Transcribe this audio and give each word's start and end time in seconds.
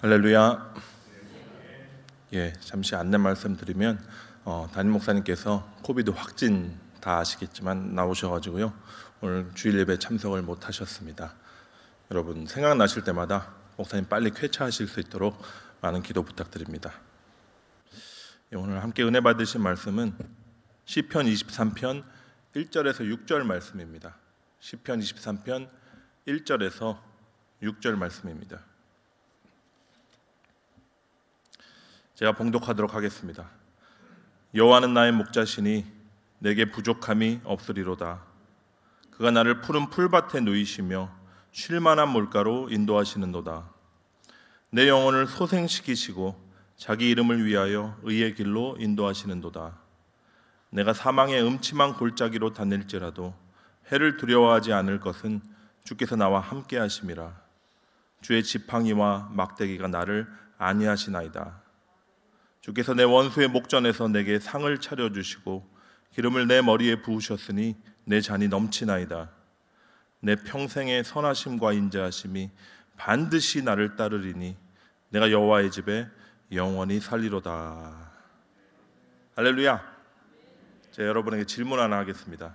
할렐루야. 0.00 0.74
예, 2.32 2.52
잠시 2.60 2.94
안내 2.94 3.16
말씀드리면 3.16 3.98
어, 4.44 4.68
담임 4.72 4.92
목사님께서 4.92 5.68
코비드 5.82 6.10
확진 6.10 6.78
다 7.00 7.18
아시겠지만 7.18 7.96
나오셔가지고요 7.96 8.72
오늘 9.22 9.50
주일 9.56 9.76
예배 9.80 9.98
참석을 9.98 10.42
못 10.42 10.68
하셨습니다. 10.68 11.34
여러분 12.12 12.46
생각나실 12.46 13.02
때마다 13.02 13.52
목사님 13.76 14.06
빨리 14.08 14.30
쾌차하실 14.30 14.86
수 14.86 15.00
있도록 15.00 15.36
많은 15.80 16.04
기도 16.04 16.22
부탁드립니다. 16.22 16.92
예, 18.52 18.56
오늘 18.56 18.80
함께 18.84 19.02
은혜 19.02 19.20
받으신 19.20 19.60
말씀은 19.62 20.14
시편 20.84 21.26
23편 21.26 22.04
1절에서 22.54 23.26
6절 23.26 23.42
말씀입니다. 23.42 24.14
시편 24.60 25.00
23편 25.00 25.68
1절에서 26.28 27.00
6절 27.64 27.96
말씀입니다. 27.96 28.60
제가 32.18 32.32
봉독하도록 32.32 32.94
하겠습니다. 32.94 33.48
여호와는 34.52 34.92
나의 34.92 35.12
목자시니 35.12 35.86
내게 36.40 36.68
부족함이 36.68 37.42
없으리로다. 37.44 38.24
그가 39.12 39.30
나를 39.30 39.60
푸른 39.60 39.88
풀밭에 39.88 40.40
누이시며 40.40 41.12
쉴 41.52 41.78
만한 41.78 42.08
물가로 42.08 42.70
인도하시는도다. 42.70 43.70
내 44.70 44.88
영혼을 44.88 45.28
소생시키시고 45.28 46.34
자기 46.76 47.08
이름을 47.10 47.44
위하여 47.44 47.96
의의 48.02 48.34
길로 48.34 48.76
인도하시는도다. 48.80 49.78
내가 50.70 50.92
사망의 50.94 51.40
음침한 51.40 51.94
골짜기로 51.94 52.52
다닐지라도 52.52 53.32
해를 53.92 54.16
두려워하지 54.16 54.72
않을 54.72 54.98
것은 54.98 55.40
주께서 55.84 56.16
나와 56.16 56.40
함께 56.40 56.78
하심이라. 56.78 57.40
주의 58.22 58.42
지팡이와 58.42 59.28
막대기가 59.30 59.86
나를 59.86 60.26
안위하시나이다. 60.58 61.67
주께서 62.68 62.92
내 62.92 63.02
원수의 63.02 63.48
목전에서 63.48 64.08
내게 64.08 64.38
상을 64.38 64.78
차려 64.78 65.10
주시고 65.10 65.66
기름을 66.10 66.48
내 66.48 66.60
머리에 66.60 67.00
부으셨으니 67.00 67.76
내 68.04 68.20
잔이 68.20 68.48
넘치나이다. 68.48 69.30
내 70.20 70.36
평생의 70.36 71.02
선하심과 71.04 71.72
인자하심이 71.72 72.50
반드시 72.98 73.62
나를 73.62 73.96
따르리니 73.96 74.54
내가 75.08 75.30
여호와의 75.30 75.70
집에 75.70 76.08
영원히 76.52 77.00
살리로다. 77.00 78.12
할렐루야. 79.36 79.82
제가 80.90 81.08
여러분에게 81.08 81.46
질문 81.46 81.78
하나 81.80 81.96
하겠습니다. 81.96 82.54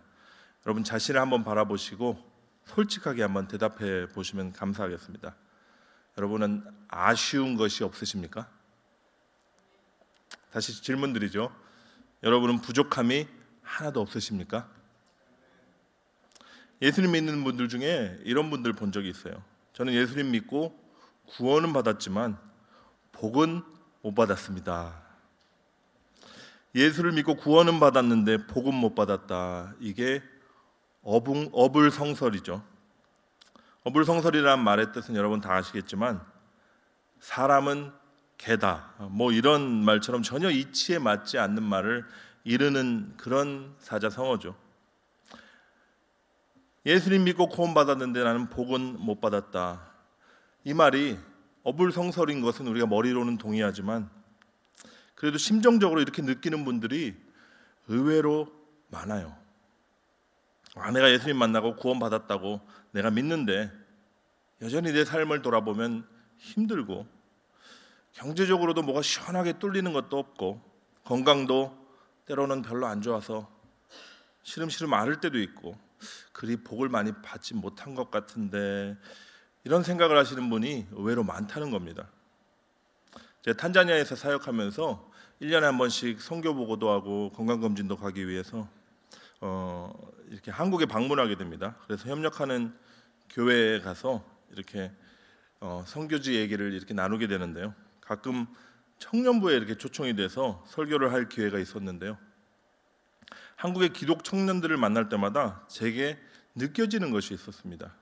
여러분 0.68 0.84
자신을 0.84 1.20
한번 1.20 1.44
바라보시고 1.44 2.24
솔직하게 2.66 3.24
한번 3.24 3.48
대답해 3.48 4.08
보시면 4.10 4.52
감사하겠습니다. 4.52 5.36
여러분은 6.20 6.66
아쉬운 6.88 7.58
것이 7.58 7.84
없으십니까? 7.84 8.48
다시 10.54 10.84
질문 10.84 11.14
드리죠. 11.14 11.52
여러분은 12.22 12.62
부족함이 12.62 13.28
하나도 13.64 14.00
없으십니까? 14.02 14.70
예수님 16.80 17.14
믿는 17.14 17.44
분들 17.44 17.70
중에 17.70 18.20
이런 18.24 18.52
분들 18.52 18.74
본 18.74 18.92
적이 18.92 19.10
있어요. 19.10 19.44
저는 19.74 19.94
예수님 19.94 20.30
믿고 20.30 20.80
구원은 21.26 21.74
받았지만 21.74 22.38
복은 23.14 23.64
못 24.04 24.14
받았습니다. 24.14 25.02
예수를 26.76 27.14
믿고 27.14 27.36
구원은 27.36 27.80
받았는데 27.80 28.46
복은 28.46 28.76
못 28.76 28.94
받았다. 28.94 29.74
이게 29.80 30.22
어붕, 31.02 31.50
어불성설이죠. 31.52 32.64
어불성설이라는 33.86 34.64
말의 34.64 34.94
뜻은 34.94 35.16
여러분 35.16 35.42
다 35.42 35.56
아시겠지만 35.56 36.22
사람은 37.22 38.03
개다. 38.44 38.94
뭐 39.10 39.32
이런 39.32 39.86
말처럼 39.86 40.22
전혀 40.22 40.50
이치에 40.50 41.00
맞지 41.00 41.38
않는 41.38 41.64
말을 41.64 42.06
이르는 42.44 43.14
그런 43.16 43.74
사자성어죠. 43.80 44.54
예수님 46.86 47.24
믿고 47.24 47.48
구원 47.48 47.74
받았는데 47.74 48.22
나는 48.22 48.50
복은 48.50 49.00
못 49.00 49.22
받았다. 49.22 49.90
이 50.66 50.74
말이 50.74 51.18
어불성설인 51.64 52.42
것은 52.42 52.68
우리가 52.68 52.86
머리로는 52.86 53.38
동의하지만 53.38 54.10
그래도 55.16 55.38
심정적으로 55.38 56.02
이렇게 56.02 56.22
느끼는 56.22 56.66
분들이 56.66 57.16
의외로 57.88 58.52
많아요. 58.90 59.38
아, 60.76 60.92
내가 60.92 61.10
예수님 61.14 61.38
만나고 61.38 61.78
구원 61.78 61.98
받았다고 62.00 62.60
내가 62.92 63.10
믿는데 63.10 63.72
여전히 64.62 64.92
내 64.92 65.06
삶을 65.06 65.42
돌아보면 65.42 66.06
힘들고 66.40 67.13
경제적으로도 68.14 68.84
뭐가 68.84 69.02
시원하게 69.02 69.60
뚫리는 69.60 69.92
것도 69.92 70.18
없고 70.18 70.62
건강도 71.04 71.78
때로는 72.26 72.62
별로 72.62 72.88
안 72.88 73.02
좋아서 73.02 73.52
시름시름 74.44 74.94
앓을 74.94 75.20
때도 75.20 75.40
있고 75.40 75.78
그리 76.32 76.58
복을 76.58 76.90
많이 76.90 77.12
받지 77.22 77.54
못한 77.54 77.96
것 77.96 78.12
같은데 78.12 78.98
이런 79.64 79.84
생각을 79.84 80.18
하시는 80.18 80.50
분이 80.50 80.88
의외로 80.92 81.24
많다는 81.24 81.72
겁니다. 81.72 82.10
제가 83.42 83.58
탄자니아에서 83.58 84.16
사역하면서 84.16 85.12
1년에 85.42 85.62
한 85.62 85.78
번씩 85.78 86.22
선교 86.22 86.54
보고도 86.54 86.90
하고 86.90 87.32
건강 87.32 87.60
검진도 87.60 87.98
가기 87.98 88.28
위해서 88.28 88.68
어, 89.42 89.94
이렇게 90.30 90.52
한국에 90.52 90.86
방문하게 90.86 91.36
됩니다. 91.36 91.76
그래서 91.86 92.10
협력하는 92.10 92.74
교회에 93.30 93.80
가서 93.80 94.24
이렇게 94.52 94.92
어, 95.60 95.84
선교지 95.88 96.36
얘기를 96.36 96.74
이렇게 96.74 96.94
나누게 96.94 97.28
되는데요. 97.28 97.74
가끔 98.06 98.48
청년부에 99.00 99.56
이렇게 99.56 99.76
초청이 99.76 100.16
돼서 100.16 100.64
설교를 100.68 101.12
할 101.12 101.30
기회가 101.30 101.60
있었는데요. 101.60 102.18
한국의 103.56 103.90
기독 103.94 104.24
청년들을 104.24 104.76
만날 104.78 105.10
때마다 105.10 105.66
제게 105.68 106.18
느껴지는 106.56 107.12
것이 107.12 107.34
있었습니다. 107.34 107.94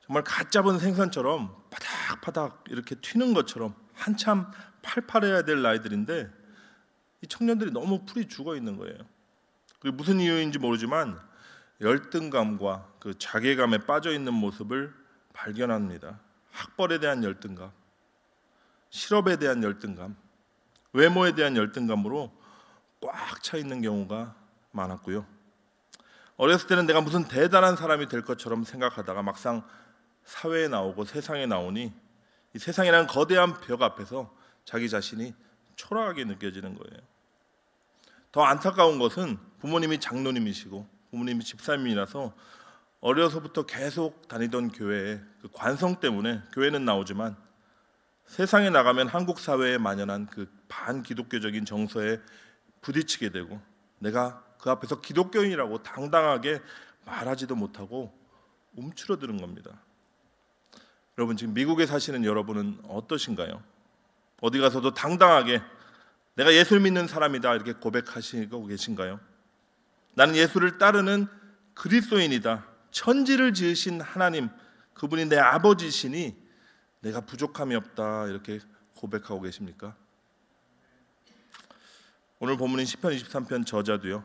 정말 0.00 0.24
갓 0.24 0.50
잡은 0.50 0.78
생선처럼 0.78 1.54
바닥바닥 1.70 2.64
이렇게 2.68 2.94
튀는 2.96 3.34
것처럼 3.34 3.74
한참 3.94 4.50
팔팔해야 4.82 5.42
될 5.42 5.62
나이들인데 5.62 6.30
이 7.22 7.26
청년들이 7.26 7.70
너무 7.70 8.04
풀이 8.04 8.26
죽어 8.26 8.56
있는 8.56 8.76
거예요. 8.76 8.98
그게 9.78 9.90
무슨 9.90 10.20
이유인지 10.20 10.58
모르지만 10.58 11.18
열등감과 11.80 12.92
그 13.00 13.16
자괴감에 13.18 13.78
빠져 13.78 14.12
있는 14.12 14.34
모습을 14.34 14.92
발견합니다. 15.32 16.20
학벌에 16.50 16.98
대한 16.98 17.24
열등감, 17.24 17.72
실업에 18.92 19.36
대한 19.36 19.62
열등감, 19.62 20.14
외모에 20.92 21.34
대한 21.34 21.56
열등감으로 21.56 22.30
꽉 23.00 23.42
차 23.42 23.56
있는 23.56 23.80
경우가 23.80 24.36
많았고요. 24.70 25.26
어렸을 26.36 26.68
때는 26.68 26.86
내가 26.86 27.00
무슨 27.00 27.26
대단한 27.26 27.74
사람이 27.74 28.08
될 28.08 28.22
것처럼 28.22 28.64
생각하다가 28.64 29.22
막상 29.22 29.66
사회에 30.24 30.68
나오고 30.68 31.06
세상에 31.06 31.46
나오니 31.46 31.92
이 32.54 32.58
세상이라는 32.58 33.06
거대한 33.06 33.58
벽 33.60 33.82
앞에서 33.82 34.32
자기 34.64 34.88
자신이 34.88 35.34
초라하게 35.74 36.24
느껴지는 36.26 36.74
거예요. 36.74 37.00
더 38.30 38.42
안타까운 38.42 38.98
것은 38.98 39.38
부모님이 39.60 40.00
장로님이시고 40.00 40.86
부모님이 41.10 41.42
집사님이라서 41.44 42.34
어려서부터 43.00 43.64
계속 43.64 44.28
다니던 44.28 44.72
교회의 44.72 45.20
그 45.40 45.48
관성 45.50 45.98
때문에 45.98 46.42
교회는 46.52 46.84
나오지만 46.84 47.36
세상에 48.32 48.70
나가면 48.70 49.08
한국 49.08 49.38
사회에 49.38 49.76
만연한 49.76 50.24
그 50.24 50.50
반기독교적인 50.68 51.66
정서에 51.66 52.18
부딪히게 52.80 53.28
되고 53.28 53.60
내가 53.98 54.42
그 54.58 54.70
앞에서 54.70 55.02
기독교인이라고 55.02 55.82
당당하게 55.82 56.62
말하지도 57.04 57.54
못하고 57.54 58.10
움츠러드는 58.74 59.36
겁니다. 59.36 59.78
여러분 61.18 61.36
지금 61.36 61.52
미국에 61.52 61.84
사시는 61.84 62.24
여러분은 62.24 62.80
어떠신가요? 62.88 63.62
어디 64.40 64.60
가서도 64.60 64.94
당당하게 64.94 65.60
내가 66.34 66.54
예수를 66.54 66.80
믿는 66.80 67.08
사람이다 67.08 67.54
이렇게 67.54 67.74
고백하시고 67.74 68.64
계신가요? 68.64 69.20
나는 70.14 70.36
예수를 70.36 70.78
따르는 70.78 71.26
그리스도인이다. 71.74 72.64
천지를 72.92 73.52
지으신 73.52 74.00
하나님 74.00 74.48
그분이 74.94 75.26
내 75.26 75.36
아버지시니 75.36 76.41
내가 77.02 77.20
부족함이 77.20 77.74
없다 77.74 78.28
이렇게 78.28 78.60
고백하고 78.96 79.40
계십니까? 79.42 79.96
오늘 82.38 82.56
본문인 82.56 82.86
시편 82.86 83.12
23편 83.12 83.66
저자도요. 83.66 84.24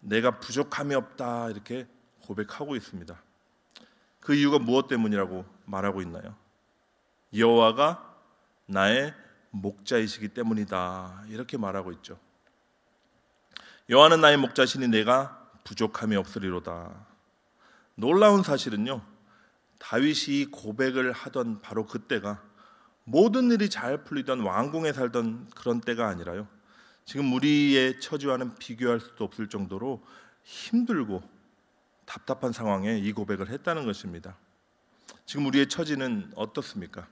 내가 0.00 0.38
부족함이 0.38 0.94
없다 0.94 1.50
이렇게 1.50 1.86
고백하고 2.22 2.76
있습니다. 2.76 3.20
그 4.20 4.34
이유가 4.34 4.58
무엇 4.58 4.88
때문이라고 4.88 5.44
말하고 5.64 6.02
있나요? 6.02 6.36
여호와가 7.34 8.14
나의 8.66 9.14
목자이시기 9.50 10.28
때문이다. 10.28 11.24
이렇게 11.28 11.56
말하고 11.56 11.92
있죠. 11.92 12.18
여호와는 13.88 14.20
나의 14.20 14.36
목자시니 14.36 14.88
내가 14.88 15.50
부족함이 15.64 16.14
없으리로다. 16.16 17.06
놀라운 17.94 18.42
사실은요. 18.42 19.02
다윗이 19.80 20.46
고백을 20.52 21.10
하던 21.10 21.60
바로 21.62 21.86
그때가 21.86 22.40
모든 23.04 23.50
일이 23.50 23.68
잘 23.68 24.04
풀리던 24.04 24.40
왕궁에 24.40 24.92
살던 24.92 25.50
그런 25.56 25.80
때가 25.80 26.06
아니라요. 26.06 26.46
지금 27.04 27.32
우리의 27.32 28.00
처지와는 28.00 28.54
비교할 28.56 29.00
수도 29.00 29.24
없을 29.24 29.48
정도로 29.48 30.04
힘들고 30.44 31.22
답답한 32.04 32.52
상황에 32.52 32.98
이 32.98 33.12
고백을 33.12 33.48
했다는 33.48 33.84
것입니다. 33.86 34.36
지금 35.26 35.46
우리의 35.46 35.68
처지는 35.68 36.30
어떻습니까? 36.36 37.08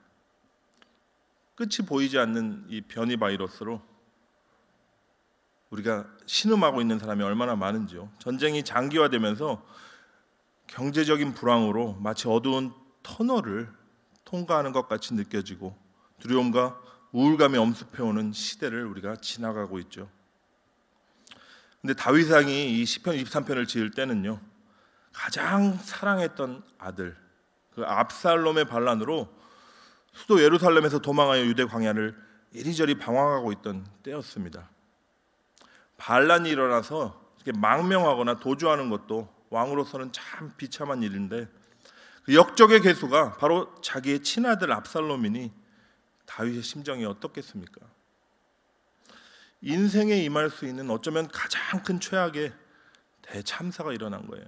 끝이 1.55 1.87
보이지 1.87 2.19
않는 2.19 2.67
이 2.69 2.83
변이 2.83 3.17
바이러스로 3.17 3.83
우리가 5.71 6.07
신음하고 6.27 6.81
있는 6.81 6.99
사람이 6.99 7.23
얼마나 7.25 7.57
많은지요. 7.57 8.11
전쟁이 8.19 8.63
장기화되면서 8.63 9.67
경제적인 10.69 11.35
불황으로 11.35 11.95
마치 11.95 12.29
어두운 12.29 12.73
터널을 13.03 13.69
통과하는 14.25 14.73
것 14.73 14.89
같이 14.89 15.15
느껴지고 15.15 15.77
두려움과 16.21 16.81
우울감이 17.13 17.57
엄습해오는 17.57 18.33
시대를 18.33 18.85
우리가 18.85 19.17
지나가고 19.17 19.79
있죠. 19.81 20.09
근데 21.81 21.95
다윗 21.95 22.31
왕이 22.31 22.81
이 22.81 22.85
시편 22.85 23.17
23편을 23.17 23.67
지을 23.67 23.91
때는요. 23.93 24.41
가장 25.13 25.75
사랑했던 25.79 26.63
아들 26.79 27.17
그 27.75 27.85
압살롬의 27.85 28.67
반란으로 28.67 29.29
수도 30.13 30.43
예루살렘에서 30.43 30.99
도망하여 30.99 31.45
유대 31.47 31.65
광야를 31.65 32.15
이리저리 32.53 32.99
방황하고 32.99 33.53
있던 33.53 33.87
때였습니다. 34.03 34.69
반란이 35.97 36.51
일어나서 36.51 37.33
이렇게 37.37 37.59
망명하거나 37.59 38.39
도주하는 38.39 38.91
것도 38.91 39.38
왕으로서는 39.51 40.13
참 40.13 40.55
비참한 40.57 41.03
일인데 41.03 41.49
그 42.25 42.35
역적의 42.35 42.83
개수가 42.83 43.39
바로 43.39 43.75
자기의 43.81 44.23
친아들 44.23 44.73
압살롬이니 44.73 45.53
다윗의 46.27 46.63
심정이 46.63 47.05
어떻겠습니까? 47.05 47.81
인생에 49.63 50.17
임할 50.17 50.51
수 50.51 50.67
있는 50.67 50.91
어쩌면 50.91 51.27
가장 51.29 51.83
큰 51.83 51.99
최악의 51.99 52.53
대참사가 53.23 53.93
일어난 53.93 54.27
거예요. 54.27 54.45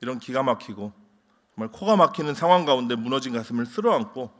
이런 0.00 0.18
기가 0.18 0.42
막히고 0.42 0.92
정말 1.54 1.72
코가 1.72 1.96
막히는 1.96 2.34
상황 2.34 2.64
가운데 2.64 2.94
무너진 2.94 3.32
가슴을 3.32 3.66
쓸어안고 3.66 4.32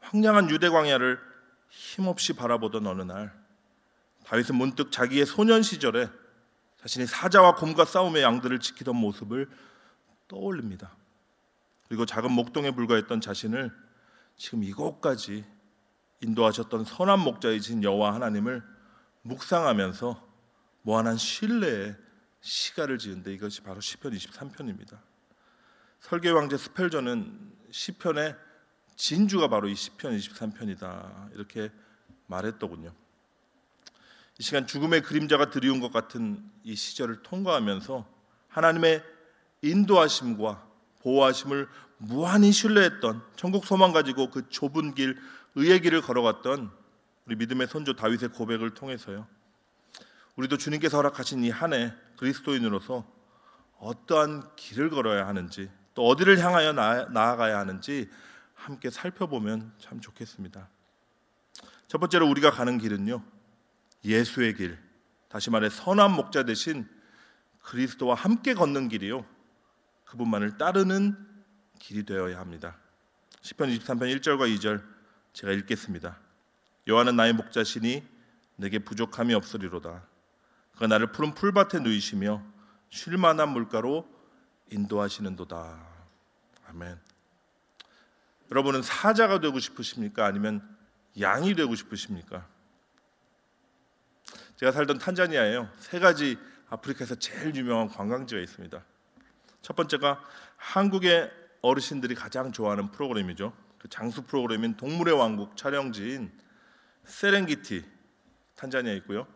황량한 0.00 0.50
유대 0.50 0.68
광야를 0.68 1.18
힘없이 1.68 2.34
바라보던 2.34 2.86
어느 2.86 3.02
날 3.02 3.32
다윗은 4.24 4.54
문득 4.54 4.92
자기의 4.92 5.26
소년 5.26 5.62
시절에 5.62 6.08
자신이 6.86 7.06
사자와 7.06 7.56
곰과 7.56 7.84
싸움의 7.84 8.22
양들을 8.22 8.60
지키던 8.60 8.94
모습을 8.94 9.50
떠올립니다. 10.28 10.96
그리고 11.88 12.06
작은 12.06 12.30
목동에 12.30 12.70
불과했던 12.70 13.20
자신을 13.20 13.72
지금 14.36 14.62
이곳까지 14.62 15.44
인도하셨던 16.20 16.84
선한 16.84 17.18
목자이신 17.18 17.82
여호와 17.82 18.14
하나님을 18.14 18.62
묵상하면서 19.22 20.24
무한한 20.82 21.16
신뢰의 21.16 21.96
시가를 22.40 22.98
지은데 22.98 23.34
이것이 23.34 23.62
바로 23.62 23.80
시편 23.80 24.12
23편입니다. 24.12 25.00
설계 25.98 26.30
왕제 26.30 26.56
스펠전은 26.56 27.52
시편의 27.72 28.36
진주가 28.94 29.48
바로 29.48 29.66
이 29.66 29.74
시편 29.74 30.16
23편이다 30.16 31.34
이렇게 31.34 31.72
말했더군요. 32.28 32.92
이 34.38 34.42
시간 34.42 34.66
죽음의 34.66 35.02
그림자가 35.02 35.50
드리운 35.50 35.80
것 35.80 35.92
같은 35.92 36.42
이 36.62 36.74
시절을 36.76 37.22
통과하면서 37.22 38.06
하나님의 38.48 39.02
인도하심과 39.62 40.66
보호하심을 41.00 41.68
무한히 41.98 42.52
신뢰했던 42.52 43.22
천국 43.36 43.64
소망 43.64 43.92
가지고 43.92 44.30
그 44.30 44.48
좁은 44.50 44.94
길 44.94 45.16
의의 45.54 45.80
길을 45.80 46.02
걸어갔던 46.02 46.70
우리 47.24 47.36
믿음의 47.36 47.66
선조 47.68 47.94
다윗의 47.94 48.30
고백을 48.30 48.74
통해서요. 48.74 49.26
우리도 50.36 50.58
주님께서 50.58 50.98
허락하신 50.98 51.42
이 51.44 51.50
한 51.50 51.72
해 51.72 51.94
그리스도인으로서 52.18 53.10
어떠한 53.78 54.54
길을 54.56 54.90
걸어야 54.90 55.26
하는지 55.26 55.70
또 55.94 56.06
어디를 56.06 56.38
향하여 56.38 56.72
나아가야 56.74 57.58
하는지 57.58 58.10
함께 58.54 58.90
살펴보면 58.90 59.72
참 59.78 60.00
좋겠습니다. 60.00 60.68
첫 61.88 61.98
번째로 61.98 62.28
우리가 62.28 62.50
가는 62.50 62.76
길은요. 62.76 63.22
예수의 64.06 64.54
길. 64.54 64.78
다시 65.28 65.50
말해 65.50 65.68
선한 65.68 66.12
목자 66.12 66.44
대신 66.44 66.88
그리스도와 67.62 68.14
함께 68.14 68.54
걷는 68.54 68.88
길이요. 68.88 69.26
그분만을 70.04 70.56
따르는 70.56 71.16
길이 71.80 72.04
되어야 72.04 72.38
합니다. 72.38 72.76
시편 73.42 73.68
23편 73.70 74.16
1절과 74.16 74.56
2절 74.56 74.82
제가 75.32 75.52
읽겠습니다. 75.52 76.18
여호와는 76.86 77.16
나의 77.16 77.32
목자시니 77.32 78.06
내게 78.56 78.78
부족함이 78.78 79.34
없으리로다. 79.34 80.04
그가 80.72 80.86
나를 80.86 81.12
푸른 81.12 81.34
풀밭에 81.34 81.80
누이시며 81.80 82.42
쉴 82.88 83.18
만한 83.18 83.50
물가로 83.50 84.08
인도하시는도다. 84.70 85.86
아멘. 86.68 86.98
여러분은 88.50 88.82
사자가 88.82 89.40
되고 89.40 89.58
싶으십니까? 89.58 90.24
아니면 90.24 90.62
양이 91.20 91.54
되고 91.54 91.74
싶으십니까? 91.74 92.46
제가 94.56 94.72
살던 94.72 94.98
탄자니아에요. 94.98 95.68
세 95.78 95.98
가지 95.98 96.38
아프리카에서 96.68 97.16
제일 97.16 97.54
유명한 97.54 97.88
관광지가 97.88 98.40
있습니다. 98.40 98.84
첫 99.62 99.76
번째가 99.76 100.22
한국의 100.56 101.30
어르신들이 101.60 102.14
가장 102.14 102.52
좋아하는 102.52 102.90
프로그램이죠. 102.90 103.52
그 103.78 103.88
장수 103.88 104.22
프로그램인 104.22 104.76
동물의 104.76 105.14
왕국 105.14 105.56
촬영지인 105.56 106.32
세렝기티 107.04 107.84
탄자니아에 108.56 108.96
있고요. 108.98 109.26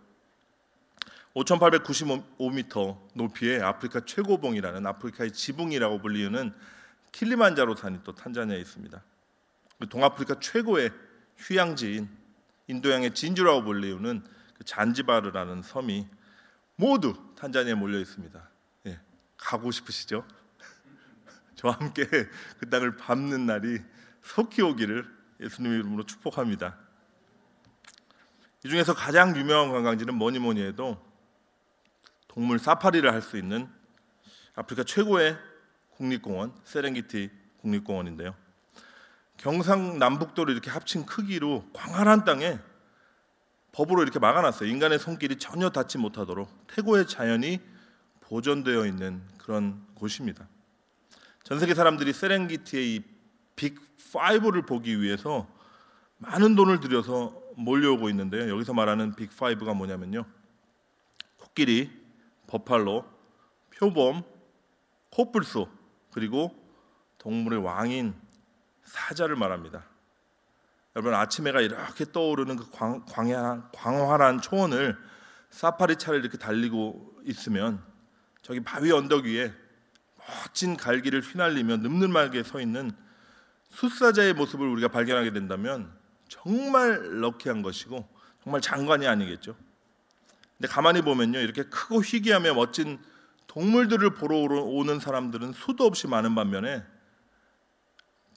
5,895m 1.34 2.98
높이의 3.14 3.62
아프리카 3.62 4.00
최고봉이라는 4.04 4.86
아프리카의 4.86 5.32
지붕이라고 5.32 6.00
불리는 6.00 6.52
킬리만자로 7.12 7.76
산이 7.76 8.00
또 8.04 8.14
탄자니아에 8.14 8.58
있습니다. 8.58 9.02
그 9.78 9.88
동아프리카 9.88 10.40
최고의 10.40 10.90
휴양지인 11.36 12.08
인도양의 12.66 13.14
진주라고 13.14 13.62
불리우는 13.64 14.22
그 14.22 14.30
잔지바르라는 14.64 15.62
섬이 15.62 16.06
모두 16.76 17.14
탄자니아에 17.36 17.74
몰려 17.74 17.98
있습니다. 17.98 18.48
예, 18.86 19.00
가고 19.36 19.70
싶으시죠? 19.70 20.26
저와 21.56 21.76
함께 21.78 22.06
그 22.58 22.70
땅을 22.70 22.96
밟는 22.96 23.46
날이 23.46 23.80
속히 24.22 24.62
오기를 24.62 25.06
예수님 25.40 25.72
이름으로 25.72 26.04
축복합니다. 26.04 26.76
이 28.64 28.68
중에서 28.68 28.94
가장 28.94 29.34
유명한 29.36 29.72
관광지는 29.72 30.14
뭐니 30.14 30.38
뭐니 30.38 30.62
해도 30.62 31.02
동물 32.28 32.58
사파리를 32.58 33.10
할 33.10 33.22
수 33.22 33.36
있는 33.38 33.68
아프리카 34.54 34.84
최고의 34.84 35.38
국립공원 35.90 36.54
세렝기티 36.64 37.30
국립공원인데요. 37.58 38.34
경상남북도를 39.38 40.52
이렇게 40.52 40.70
합친 40.70 41.06
크기로 41.06 41.64
광활한 41.72 42.24
땅에 42.24 42.58
법으로 43.72 44.02
이렇게 44.02 44.18
막아놨어요. 44.18 44.68
인간의 44.68 44.98
손길이 44.98 45.36
전혀 45.36 45.70
닿지 45.70 45.98
못하도록 45.98 46.66
태고의 46.68 47.06
자연이 47.06 47.60
보존되어 48.20 48.86
있는 48.86 49.22
그런 49.38 49.84
곳입니다. 49.94 50.48
전 51.42 51.58
세계 51.58 51.74
사람들이 51.74 52.12
세렝기티의 52.12 52.94
이빅 52.94 53.98
5를 54.12 54.66
보기 54.66 55.00
위해서 55.00 55.48
많은 56.18 56.54
돈을 56.54 56.80
들여서 56.80 57.40
몰려오고 57.56 58.08
있는데요. 58.10 58.48
여기서 58.52 58.72
말하는 58.72 59.14
빅 59.14 59.30
5가 59.30 59.74
뭐냐면요. 59.74 60.24
코끼리, 61.36 61.90
버팔로, 62.46 63.04
표범, 63.76 64.22
코뿔소, 65.10 65.68
그리고 66.12 66.54
동물의 67.18 67.62
왕인 67.62 68.14
사자를 68.84 69.36
말합니다. 69.36 69.84
여러분 70.96 71.14
아침 71.14 71.46
해가 71.46 71.60
이렇게 71.60 72.04
떠오르는 72.04 72.56
그 72.56 72.70
광, 72.70 73.04
광야, 73.06 73.70
광활한 73.72 74.40
초원을 74.40 74.96
사파리 75.50 75.96
차를 75.96 76.20
이렇게 76.20 76.36
달리고 76.36 77.20
있으면 77.24 77.82
저기 78.42 78.60
바위 78.60 78.90
언덕 78.90 79.24
위에 79.24 79.52
멋진 80.16 80.76
갈기를 80.76 81.20
휘날리며 81.20 81.78
늠름하게 81.78 82.42
서 82.42 82.60
있는 82.60 82.90
숫사자의 83.70 84.34
모습을 84.34 84.66
우리가 84.66 84.88
발견하게 84.88 85.32
된다면 85.32 85.92
정말 86.28 87.20
럭키한 87.20 87.62
것이고 87.62 88.08
정말 88.42 88.60
장관이 88.60 89.06
아니겠죠. 89.06 89.54
근데 90.56 90.68
가만히 90.68 91.02
보면요 91.02 91.38
이렇게 91.38 91.62
크고 91.64 92.02
희귀하며 92.02 92.54
멋진 92.54 92.98
동물들을 93.46 94.14
보러 94.14 94.36
오는 94.62 95.00
사람들은 95.00 95.52
수도 95.52 95.84
없이 95.84 96.06
많은 96.06 96.34
반면에 96.34 96.84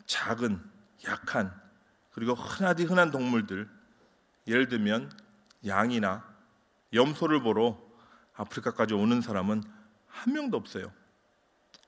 작은 0.05 0.61
약한 1.07 1.62
그리고 2.13 2.33
흔하디 2.33 2.85
흔한 2.85 3.11
동물들 3.11 3.69
예를 4.47 4.67
들면 4.67 5.11
양이나 5.65 6.23
염소를 6.93 7.41
보러 7.41 7.79
아프리카까지 8.35 8.93
오는 8.93 9.21
사람은 9.21 9.63
한 10.07 10.33
명도 10.33 10.57
없어요. 10.57 10.91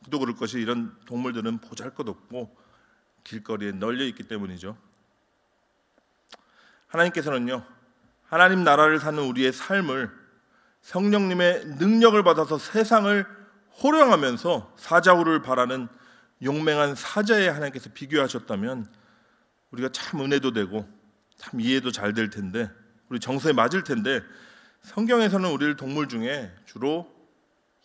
또 0.10 0.20
그럴 0.20 0.36
것이 0.36 0.60
이런 0.60 0.96
동물들은 1.06 1.60
보잘것없고 1.60 2.56
길거리에 3.24 3.72
널려 3.72 4.04
있기 4.06 4.24
때문이죠. 4.24 4.78
하나님께서는요. 6.88 7.66
하나님 8.28 8.64
나라를 8.64 9.00
사는 9.00 9.22
우리의 9.22 9.52
삶을 9.52 10.12
성령님의 10.82 11.66
능력을 11.80 12.22
받아서 12.24 12.58
세상을 12.58 13.26
호령하면서 13.84 14.74
사자후를 14.78 15.42
바라는 15.42 15.88
용맹한 16.44 16.96
사자에 16.96 17.48
하나님께서 17.50 17.90
비교하셨다면 17.94 18.88
우리가 19.76 19.90
참 19.90 20.22
은혜도 20.22 20.54
되고 20.54 20.88
참 21.38 21.60
이해도 21.60 21.92
잘 21.92 22.14
될 22.14 22.30
텐데 22.30 22.70
우리 23.10 23.20
정서에 23.20 23.54
맞을 23.54 23.84
텐데 23.84 24.22
성경에서는 24.82 25.50
우리를 25.50 25.76
동물 25.76 26.08
중에 26.08 26.54
주로 26.66 27.14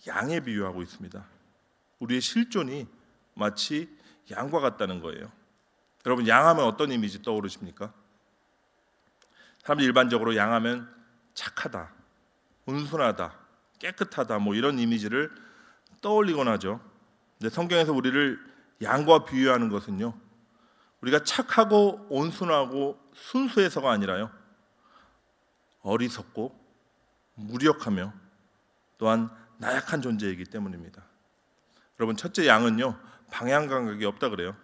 양에 0.06 0.40
비유하고 0.40 0.82
있습니다. 0.82 1.24
우리의 1.98 2.20
실존이 2.20 2.86
마치 3.34 3.88
양과 4.30 4.60
같다는 4.60 5.00
거예요. 5.00 5.30
여러분 6.06 6.26
양하면 6.26 6.64
어떤 6.64 6.92
이미지 6.92 7.22
떠오르십니까? 7.22 7.92
사람들이 9.62 9.86
일반적으로 9.86 10.36
양하면 10.36 10.88
착하다, 11.34 11.92
온순하다, 12.66 13.34
깨끗하다 13.78 14.38
뭐 14.38 14.54
이런 14.54 14.78
이미지를 14.78 15.30
떠올리곤 16.00 16.48
하죠. 16.48 16.80
근데 17.38 17.54
성경에서 17.54 17.92
우리를 17.92 18.38
양과 18.82 19.24
비유하는 19.26 19.68
것은요. 19.68 20.14
우리가 21.00 21.24
착하고 21.24 22.06
온순하고 22.10 22.98
순수해서가 23.14 23.90
아니라요. 23.90 24.30
어리석고 25.82 26.58
무력하며 27.34 28.12
또한 28.98 29.30
나약한 29.58 30.02
존재이기 30.02 30.44
때문입니다. 30.44 31.02
여러분 31.98 32.16
첫째 32.16 32.46
양은요 32.46 32.98
방향 33.30 33.66
감각이 33.66 34.04
없다 34.04 34.28
그래요. 34.28 34.54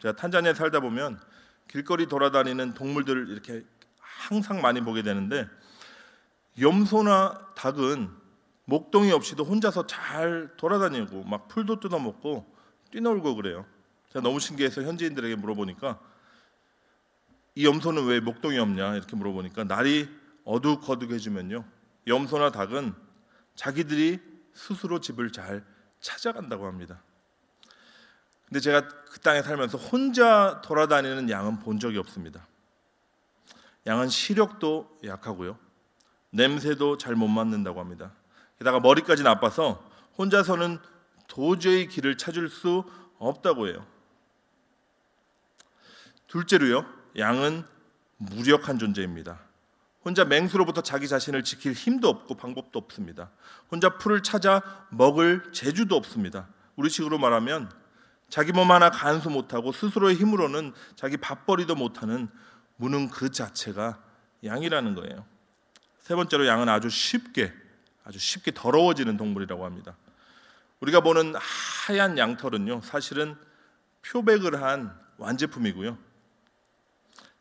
제가 0.00 0.16
탄자니아에 0.16 0.54
살다 0.54 0.80
보면 0.80 1.20
길거리 1.68 2.06
돌아다니는 2.06 2.74
동물들을 2.74 3.28
이렇게 3.28 3.64
항상 3.98 4.60
많이 4.60 4.80
보게 4.80 5.02
되는데 5.02 5.46
염소나 6.60 7.52
닭은 7.54 8.10
목동이 8.64 9.12
없이도 9.12 9.44
혼자서 9.44 9.86
잘 9.86 10.50
돌아다니고 10.56 11.24
막 11.24 11.48
풀도 11.48 11.80
뜯어먹고 11.80 12.54
뛰놀고 12.90 13.36
그래요. 13.36 13.64
제가 14.10 14.22
너무 14.22 14.40
신기해서 14.40 14.82
현지인들에게 14.82 15.36
물어보니까 15.36 16.00
이 17.54 17.66
염소는 17.66 18.06
왜 18.06 18.20
목동이 18.20 18.58
없냐 18.58 18.94
이렇게 18.94 19.16
물어보니까 19.16 19.64
날이 19.64 20.08
어둑어둑해지면요 20.44 21.64
염소나 22.06 22.50
닭은 22.50 22.94
자기들이 23.54 24.20
스스로 24.54 25.00
집을 25.00 25.30
잘 25.32 25.64
찾아간다고 26.00 26.66
합니다. 26.66 27.02
근데 28.46 28.60
제가 28.60 28.88
그 28.88 29.20
땅에 29.20 29.42
살면서 29.42 29.76
혼자 29.76 30.62
돌아다니는 30.62 31.28
양은 31.28 31.58
본 31.58 31.78
적이 31.78 31.98
없습니다. 31.98 32.46
양은 33.86 34.08
시력도 34.08 35.00
약하고요. 35.04 35.58
냄새도 36.30 36.98
잘 36.98 37.14
못 37.14 37.28
맡는다고 37.28 37.80
합니다. 37.80 38.12
게다가 38.58 38.80
머리까지 38.80 39.22
나빠서 39.22 39.84
혼자서는 40.16 40.78
도저히 41.26 41.88
길을 41.88 42.16
찾을 42.16 42.48
수 42.48 42.84
없다고 43.18 43.68
해요. 43.68 43.86
둘째로요, 46.28 46.86
양은 47.16 47.64
무력한 48.18 48.78
존재입니다. 48.78 49.40
혼자 50.04 50.24
맹수로부터 50.24 50.82
자기 50.82 51.08
자신을 51.08 51.42
지킬 51.42 51.72
힘도 51.72 52.08
없고 52.08 52.36
방법도 52.36 52.78
없습니다. 52.78 53.30
혼자 53.70 53.98
풀을 53.98 54.22
찾아 54.22 54.62
먹을 54.90 55.52
재주도 55.52 55.96
없습니다. 55.96 56.48
우리식으로 56.76 57.18
말하면 57.18 57.70
자기 58.28 58.52
몸 58.52 58.70
하나 58.70 58.90
간수 58.90 59.30
못하고 59.30 59.72
스스로의 59.72 60.16
힘으로는 60.16 60.72
자기 60.96 61.16
밥벌이도 61.16 61.74
못하는 61.74 62.28
무능 62.76 63.08
그 63.08 63.30
자체가 63.30 64.02
양이라는 64.44 64.94
거예요. 64.94 65.26
세 66.00 66.14
번째로 66.14 66.46
양은 66.46 66.68
아주 66.68 66.88
쉽게 66.88 67.52
아주 68.04 68.18
쉽게 68.18 68.52
더러워지는 68.54 69.16
동물이라고 69.16 69.64
합니다. 69.64 69.96
우리가 70.80 71.00
보는 71.00 71.34
하얀 71.36 72.16
양털은요, 72.16 72.82
사실은 72.82 73.36
표백을 74.02 74.62
한 74.62 74.96
완제품이고요. 75.18 76.07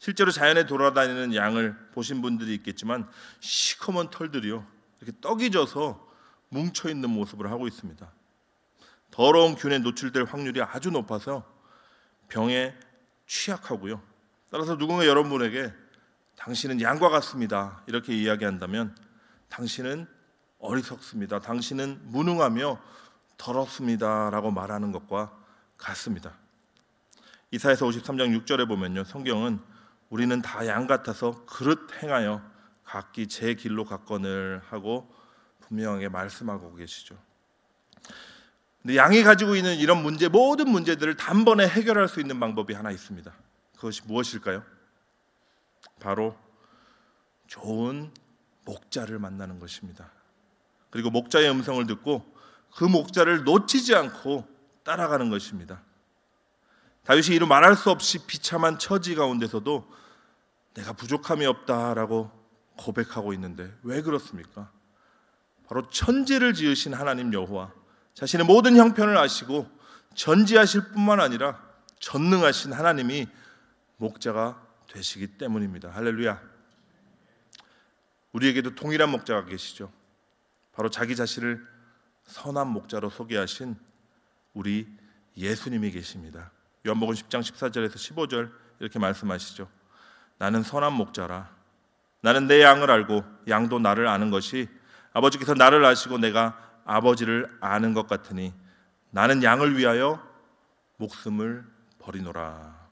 실제로 0.07 0.31
자연에 0.31 0.65
돌아다니는 0.65 1.35
양을 1.35 1.75
보신 1.91 2.21
분들이 2.21 2.53
있겠지만 2.55 3.05
시커먼 3.41 4.09
털들이요 4.09 4.65
이렇게 5.01 5.19
떡이 5.19 5.51
져서 5.51 6.07
뭉쳐 6.47 6.89
있는 6.89 7.09
모습을 7.09 7.51
하고 7.51 7.67
있습니다. 7.67 8.09
더러운 9.11 9.55
균에 9.55 9.79
노출될 9.79 10.23
확률이 10.23 10.61
아주 10.61 10.91
높아서 10.91 11.43
병에 12.29 12.73
취약하고요. 13.25 14.01
따라서 14.49 14.77
누군가 14.77 15.05
여러분에게 15.05 15.73
당신은 16.37 16.79
양과 16.79 17.09
같습니다. 17.09 17.83
이렇게 17.87 18.15
이야기한다면 18.15 18.95
당신은 19.49 20.07
어리석습니다. 20.59 21.41
당신은 21.41 21.99
무능하며 22.03 22.81
더럽습니다라고 23.35 24.51
말하는 24.51 24.93
것과 24.93 25.37
같습니다. 25.75 26.37
이사에서 27.51 27.85
53장 27.85 28.45
6절에 28.45 28.69
보면요. 28.69 29.03
성경은 29.03 29.75
우리는 30.09 30.41
다 30.41 30.65
양 30.65 30.87
같아서 30.87 31.45
그릇 31.45 31.91
행하여 32.01 32.41
각기 32.83 33.27
제 33.27 33.53
길로 33.53 33.83
갔거늘 33.85 34.61
하고 34.69 35.13
분명하게 35.61 36.09
말씀하고 36.09 36.73
계시죠. 36.75 37.17
근데 38.81 38.95
양이 38.95 39.23
가지고 39.23 39.55
있는 39.55 39.75
이런 39.75 40.01
문제 40.01 40.29
모든 40.29 40.69
문제들을 40.69 41.17
단번에 41.17 41.67
해결할 41.67 42.07
수 42.07 42.21
있는 42.21 42.39
방법이 42.39 42.73
하나 42.73 42.89
있습니다. 42.91 43.33
그것이 43.75 44.01
무엇일까요? 44.05 44.63
바로 45.99 46.37
좋은 47.47 48.11
목자를 48.63 49.19
만나는 49.19 49.59
것입니다. 49.59 50.11
그리고 50.89 51.09
목자의 51.09 51.49
음성을 51.49 51.85
듣고 51.87 52.25
그 52.75 52.85
목자를 52.85 53.43
놓치지 53.43 53.95
않고 53.95 54.47
따라가는 54.83 55.29
것입니다. 55.29 55.81
다윗이 57.07 57.37
이루 57.37 57.47
말할 57.47 57.77
수 57.77 57.89
없이 57.89 58.27
비참한 58.27 58.77
처지 58.77 59.15
가운데서도 59.15 59.89
내가 60.73 60.91
부족함이 60.91 61.45
없다라고 61.45 62.29
고백하고 62.75 63.31
있는데 63.31 63.73
왜 63.83 64.01
그렇습니까? 64.01 64.69
바로 65.67 65.87
천지를 65.89 66.53
지으신 66.53 66.93
하나님 66.93 67.33
여호와 67.33 67.71
자신의 68.13 68.45
모든 68.45 68.75
형편을 68.75 69.17
아시고 69.17 69.69
전지하실 70.15 70.89
뿐만 70.89 71.21
아니라 71.21 71.63
전능하신 72.01 72.73
하나님이 72.73 73.27
목자가 73.95 74.61
되시기 74.91 75.37
때문입니다. 75.37 75.89
할렐루야. 75.89 76.41
우리에게도 78.33 78.75
동일한 78.75 79.11
목자가 79.11 79.45
계시죠. 79.45 79.93
바로 80.73 80.89
자기 80.89 81.15
자신을 81.15 81.65
선한 82.25 82.67
목자로 82.67 83.09
소개하신 83.09 83.77
우리 84.53 84.87
예수님이 85.37 85.91
계십니다. 85.91 86.51
요한복음 86.85 87.15
10장 87.15 87.41
14절에서 87.41 87.95
15절 87.95 88.51
이렇게 88.79 88.99
말씀하시죠. 88.99 89.67
나는 90.37 90.63
선한 90.63 90.93
목자라. 90.93 91.49
나는 92.21 92.47
내 92.47 92.61
양을 92.61 92.91
알고 92.91 93.23
양도 93.47 93.79
나를 93.79 94.07
아는 94.07 94.29
것이 94.31 94.67
아버지께서 95.13 95.53
나를 95.53 95.83
아시고 95.85 96.17
내가 96.17 96.57
아버지를 96.85 97.57
아는 97.59 97.93
것 97.93 98.07
같으니 98.07 98.53
나는 99.09 99.43
양을 99.43 99.77
위하여 99.77 100.25
목숨을 100.97 101.65
버리노라. 101.99 102.87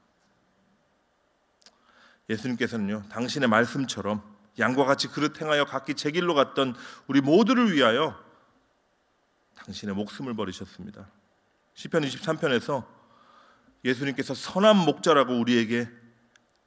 예수님께서는요, 2.29 3.03
당신의 3.09 3.49
말씀처럼 3.49 4.23
양과 4.57 4.85
같이 4.85 5.07
그릇 5.07 5.39
행하여 5.41 5.65
각기 5.65 5.95
제 5.95 6.11
길로 6.11 6.33
갔던 6.33 6.75
우리 7.07 7.21
모두를 7.21 7.71
위하여 7.73 8.19
당신의 9.55 9.95
목숨을 9.95 10.33
버리셨습니다. 10.33 11.07
시편 11.73 12.03
23편에서 12.03 12.85
예수님께서 13.85 14.33
선한 14.33 14.77
목자라고 14.77 15.39
우리에게 15.39 15.87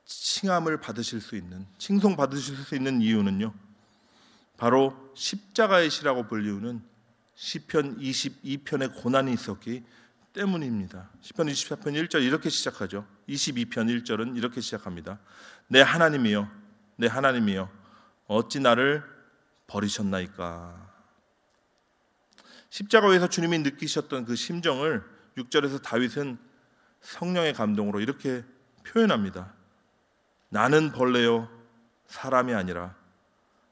칭함을 0.05 0.81
받으실 0.81 1.21
수 1.21 1.37
있는 1.37 1.67
칭송 1.77 2.17
받으실 2.17 2.57
수 2.57 2.75
있는 2.75 3.03
이유는요. 3.03 3.53
바로 4.57 5.13
십자가의 5.15 5.91
시라고 5.91 6.27
불리우는 6.27 6.81
시편 7.35 7.99
22편의 7.99 9.03
고난이 9.03 9.33
있었기 9.33 9.85
때문입니다. 10.33 11.11
시편 11.21 11.49
24편 11.49 12.09
1절 12.09 12.23
이렇게 12.23 12.49
시작하죠. 12.49 13.07
22편 13.29 14.03
1절은 14.03 14.37
이렇게 14.37 14.61
시작합니다. 14.61 15.19
내 15.67 15.81
하나님이여 15.81 16.49
내 16.97 17.07
하나님이여 17.09 17.71
어찌 18.29 18.61
나를 18.61 19.03
버리셨나이까. 19.67 20.89
십자가 22.71 23.09
위에서 23.09 23.29
주님이 23.29 23.59
느끼셨던 23.59 24.25
그 24.25 24.37
심정을 24.37 25.03
6절에서 25.37 25.83
다윗은 25.83 26.48
성령의 27.01 27.55
감동으로 27.55 28.01
이렇게 28.01 28.45
표현합니다. 28.85 29.53
나는 30.49 30.93
벌레요 30.93 31.49
사람이 32.07 32.55
아니라 32.55 32.97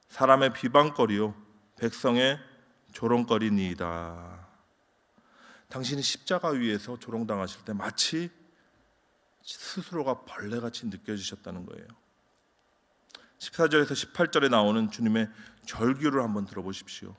사람의 0.08 0.52
비방거리요 0.52 1.34
백성의 1.78 2.38
조롱거리니이다. 2.92 4.46
당신이 5.68 6.02
십자가 6.02 6.50
위에서 6.50 6.98
조롱당하실 6.98 7.64
때 7.64 7.72
마치 7.72 8.30
스스로가 9.42 10.22
벌레같이 10.24 10.86
느껴지셨다는 10.86 11.66
거예요. 11.66 11.86
14절에서 13.38 13.92
18절에 13.92 14.48
나오는 14.48 14.90
주님의 14.90 15.28
절규를 15.66 16.22
한번 16.22 16.46
들어보십시오. 16.46 17.14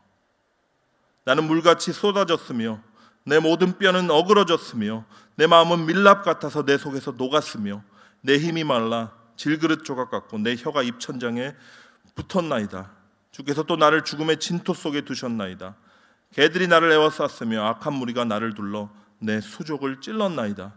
나는 1.23 1.43
물같이 1.45 1.93
쏟아졌으며 1.93 2.81
내 3.25 3.39
모든 3.39 3.77
뼈는 3.77 4.09
어그러졌으며 4.09 5.05
내 5.37 5.45
마음은 5.45 5.85
밀랍 5.85 6.25
같아서 6.25 6.65
내 6.65 6.77
속에서 6.77 7.11
녹았으며 7.11 7.83
내 8.21 8.39
힘이 8.39 8.63
말라 8.63 9.13
질그릇 9.35 9.85
조각 9.85 10.09
같고 10.09 10.39
내 10.39 10.55
혀가 10.55 10.81
입천장에 10.81 11.55
붙었나이다. 12.15 12.91
주께서 13.29 13.61
또 13.61 13.75
나를 13.75 14.03
죽음의 14.03 14.39
진토 14.39 14.73
속에 14.73 15.01
두셨나이다. 15.01 15.75
개들이 16.33 16.67
나를 16.67 16.91
에워쌌으며 16.91 17.63
악한 17.65 17.93
무리가 17.93 18.25
나를 18.25 18.55
둘러 18.55 18.89
내 19.19 19.39
수족을 19.39 20.01
찔렀나이다. 20.01 20.73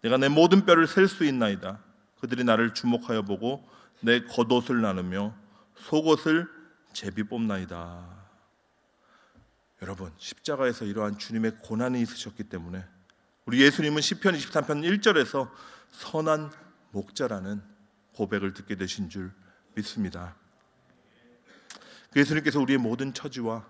내가 0.00 0.16
내 0.16 0.28
모든 0.28 0.64
뼈를 0.64 0.86
셀 0.86 1.06
수 1.06 1.24
있나이다. 1.24 1.78
그들이 2.20 2.44
나를 2.44 2.72
주목하여 2.72 3.22
보고 3.22 3.68
내 4.00 4.24
겉옷을 4.24 4.80
나누며 4.80 5.34
속옷을 5.76 6.48
제비 6.94 7.24
뽑나이다. 7.24 8.06
여러분 9.82 10.10
십자가에서 10.16 10.86
이러한 10.86 11.18
주님의 11.18 11.58
고난이 11.58 12.00
있으셨기 12.00 12.44
때문에 12.44 12.84
우리 13.48 13.62
예수님은 13.62 14.02
시편 14.02 14.34
23편 14.34 15.00
1절에서 15.00 15.50
선한 15.90 16.52
목자라는 16.90 17.62
고백을 18.12 18.52
듣게 18.52 18.76
되신 18.76 19.08
줄 19.08 19.32
믿습니다. 19.74 20.36
그 22.10 22.20
예수님께서 22.20 22.60
우리의 22.60 22.76
모든 22.76 23.14
처지와 23.14 23.64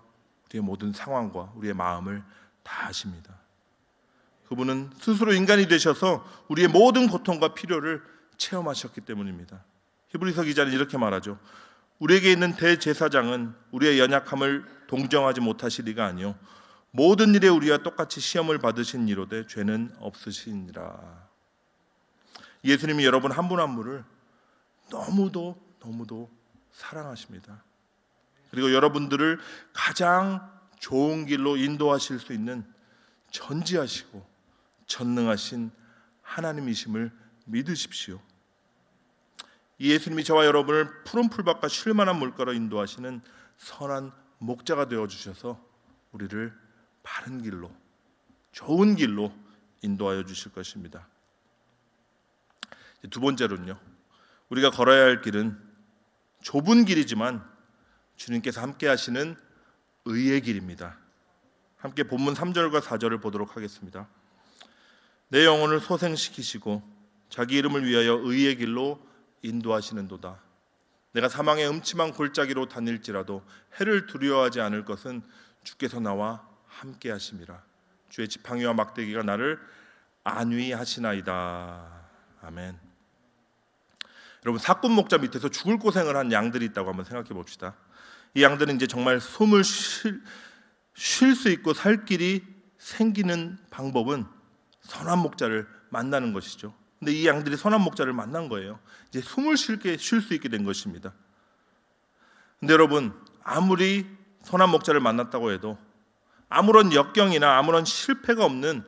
우리의 0.49 0.65
모든 0.65 0.93
상황과 0.93 1.53
우리의 1.55 1.75
마음을 1.75 2.25
다 2.65 2.89
아십니다. 2.89 3.39
그분은 4.49 4.91
스스로 4.99 5.33
인간이 5.33 5.69
되셔서 5.69 6.27
우리의 6.49 6.67
모든 6.67 7.07
고통과 7.07 7.55
필요를 7.55 8.03
체험하셨기 8.37 9.03
때문입니다. 9.03 9.63
히브리서 10.09 10.43
기자는 10.43 10.73
이렇게 10.73 10.99
말하죠. 10.99 11.39
우리에게 12.01 12.33
있는 12.33 12.57
대제사장은 12.57 13.55
우리의 13.71 14.01
연약함을 14.01 14.87
동정하지 14.89 15.41
못하실 15.41 15.85
리가 15.85 16.05
아니요 16.05 16.35
모든 16.91 17.35
일에 17.35 17.49
우리와 17.49 17.79
똑같이 17.79 18.21
시험을 18.21 18.59
받으신 18.59 19.09
이로되 19.09 19.47
죄는 19.47 19.95
없으시니라. 19.99 21.29
예수님이 22.65 23.05
여러분 23.05 23.31
한분한 23.31 23.77
분을 23.77 24.05
너무도 24.91 25.61
너무도 25.81 26.31
사랑하십니다. 26.73 27.63
그리고 28.51 28.73
여러분들을 28.73 29.39
가장 29.73 30.51
좋은 30.79 31.27
길로 31.27 31.57
인도하실 31.57 32.19
수 32.19 32.33
있는 32.33 32.65
전지하시고 33.31 34.27
전능하신 34.87 35.71
하나님이심을 36.23 37.13
믿으십시오. 37.45 38.21
예수님이 39.81 40.25
저와 40.25 40.47
여러분을 40.47 41.05
푸른 41.05 41.29
풀밭과 41.29 41.69
쉴만한 41.69 42.19
물가로 42.19 42.53
인도하시는 42.53 43.21
선한 43.59 44.13
목자가 44.39 44.89
되어 44.89 45.07
주셔서 45.07 45.63
우리를 46.13 46.68
바른 47.09 47.41
길로 47.41 47.75
좋은 48.53 48.95
길로 48.95 49.33
인도하여 49.81 50.25
주실 50.25 50.53
것입니다. 50.53 51.09
두 53.11 53.21
번째로는요. 53.21 53.79
우리가 54.51 54.71
걸어야 54.71 55.05
할 55.05 55.23
길은 55.23 55.59
좁은 56.43 56.85
길이지만 56.85 57.43
주님께서 58.17 58.61
함께 58.61 58.87
하시는 58.87 59.37
의의 60.05 60.43
길입니다. 60.43 60.99
함께 61.79 62.03
본문 62.03 62.35
3절과 62.35 62.83
4절을 62.83 63.23
보도록 63.23 63.57
하겠습니다. 63.57 64.07
내 65.29 65.47
영혼을 65.47 65.81
소생시키시고 65.81 66.83
자기 67.31 67.57
이름을 67.57 67.87
위하여 67.87 68.21
의의 68.23 68.57
길로 68.57 69.01
인도하시는도다. 69.43 70.43
내가 71.13 71.29
사망의 71.29 71.69
음침한 71.69 72.13
골짜기로 72.13 72.69
다닐지라도 72.69 73.43
해를 73.81 74.07
두려워하지 74.07 74.61
않을 74.61 74.85
것은 74.85 75.23
주께서 75.63 76.01
나와 76.01 76.48
함께 76.79 77.11
하심이라. 77.11 77.61
주의 78.09 78.29
지팡이와 78.29 78.73
막대기가 78.73 79.23
나를 79.23 79.59
안위하시나이다. 80.23 82.09
아멘. 82.43 82.79
여러분 84.45 84.61
사꾼 84.61 84.93
목자 84.93 85.19
밑에서 85.19 85.49
죽을 85.49 85.79
고생을 85.79 86.17
한 86.17 86.31
양들이 86.31 86.65
있다고 86.67 86.89
한번 86.89 87.05
생각해 87.05 87.31
봅시다. 87.31 87.75
이 88.35 88.43
양들은 88.43 88.77
이제 88.77 88.87
정말 88.87 89.21
숨을 89.21 89.65
쉴 89.65 91.35
수 91.35 91.51
있고 91.51 91.75
살 91.75 92.05
길이 92.05 92.45
생기는 92.79 93.59
방법은 93.71 94.27
선한 94.83 95.19
목자를 95.19 95.67
만나는 95.91 96.33
것이죠. 96.33 96.75
근데 97.01 97.13
이 97.13 97.27
양들이 97.27 97.57
선한 97.57 97.81
목자를 97.81 98.13
만난 98.13 98.49
거예요. 98.49 98.79
이제 99.09 99.21
숨을 99.21 99.57
쉴게 99.57 99.97
쉴 99.97 100.21
수 100.21 100.35
있게 100.35 100.49
된 100.49 100.65
것입니다. 100.65 101.13
근데 102.61 102.73
여러분 102.73 103.13
아무리 103.43 104.07
선한 104.43 104.71
목자를 104.71 105.01
만났다고 105.01 105.51
해도 105.51 105.79
아무런 106.49 106.93
역경이나 106.93 107.59
아무런 107.59 107.85
실패가 107.85 108.45
없는 108.45 108.85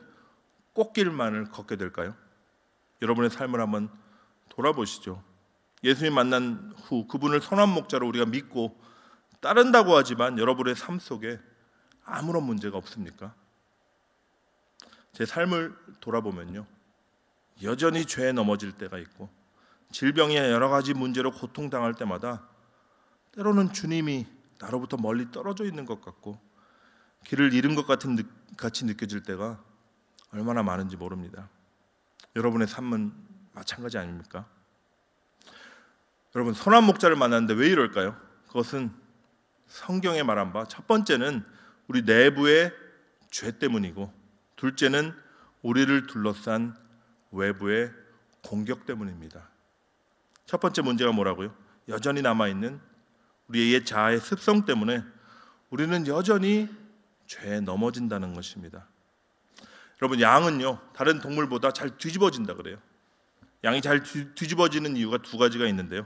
꽃길만을 0.73 1.45
걷게 1.45 1.75
될까요? 1.75 2.15
여러분의 3.01 3.29
삶을 3.29 3.59
한번 3.59 3.89
돌아보시죠. 4.49 5.23
예수님 5.83 6.13
만난 6.13 6.73
후 6.77 7.07
그분을 7.07 7.41
선한 7.41 7.69
목자로 7.69 8.07
우리가 8.07 8.25
믿고 8.25 8.79
따른다고 9.39 9.95
하지만 9.95 10.37
여러분의 10.37 10.75
삶 10.75 10.99
속에 10.99 11.39
아무런 12.03 12.43
문제가 12.43 12.77
없습니까? 12.77 13.33
제 15.13 15.25
삶을 15.25 15.75
돌아보면요. 15.99 16.65
여전히 17.63 18.05
죄에 18.05 18.31
넘어질 18.31 18.71
때가 18.73 18.97
있고 18.99 19.29
질병이나 19.91 20.51
여러 20.51 20.69
가지 20.69 20.93
문제로 20.93 21.31
고통당할 21.31 21.93
때마다 21.93 22.47
때로는 23.33 23.73
주님이 23.73 24.25
나로부터 24.59 24.97
멀리 24.97 25.31
떨어져 25.31 25.65
있는 25.65 25.85
것 25.85 26.01
같고 26.01 26.39
길을 27.25 27.53
잃은 27.53 27.75
것 27.75 27.85
같은 27.87 28.17
같이 28.57 28.85
느껴질 28.85 29.23
때가 29.23 29.63
얼마나 30.31 30.63
많은지 30.63 30.95
모릅니다. 30.97 31.49
여러분의 32.35 32.67
삶은 32.67 33.11
마찬가지 33.53 33.97
아닙니까? 33.97 34.45
여러분 36.35 36.53
선한 36.53 36.85
목자를 36.85 37.15
만났는데 37.15 37.53
왜 37.53 37.67
이럴까요? 37.69 38.15
그것은 38.47 38.91
성경에 39.67 40.23
말한 40.23 40.53
바 40.53 40.65
첫 40.65 40.87
번째는 40.87 41.43
우리 41.87 42.01
내부의 42.03 42.71
죄 43.29 43.57
때문이고 43.57 44.11
둘째는 44.55 45.13
우리를 45.61 46.07
둘러싼 46.07 46.75
외부의 47.31 47.91
공격 48.43 48.85
때문입니다. 48.85 49.49
첫 50.45 50.59
번째 50.59 50.81
문제가 50.81 51.11
뭐라고요? 51.11 51.53
여전히 51.87 52.21
남아 52.21 52.47
있는 52.47 52.79
우리의 53.47 53.73
옛 53.73 53.85
자아의 53.85 54.19
습성 54.19 54.65
때문에 54.65 55.03
우리는 55.69 56.07
여전히 56.07 56.69
죄에 57.31 57.61
넘어진다는 57.61 58.33
것입니다. 58.33 58.87
여러분 60.01 60.19
양은요 60.19 60.79
다른 60.93 61.21
동물보다 61.21 61.71
잘 61.71 61.97
뒤집어진다 61.97 62.55
그래요. 62.55 62.77
양이 63.63 63.81
잘 63.81 64.03
뒤집어지는 64.03 64.97
이유가 64.97 65.17
두 65.19 65.37
가지가 65.37 65.65
있는데요. 65.67 66.05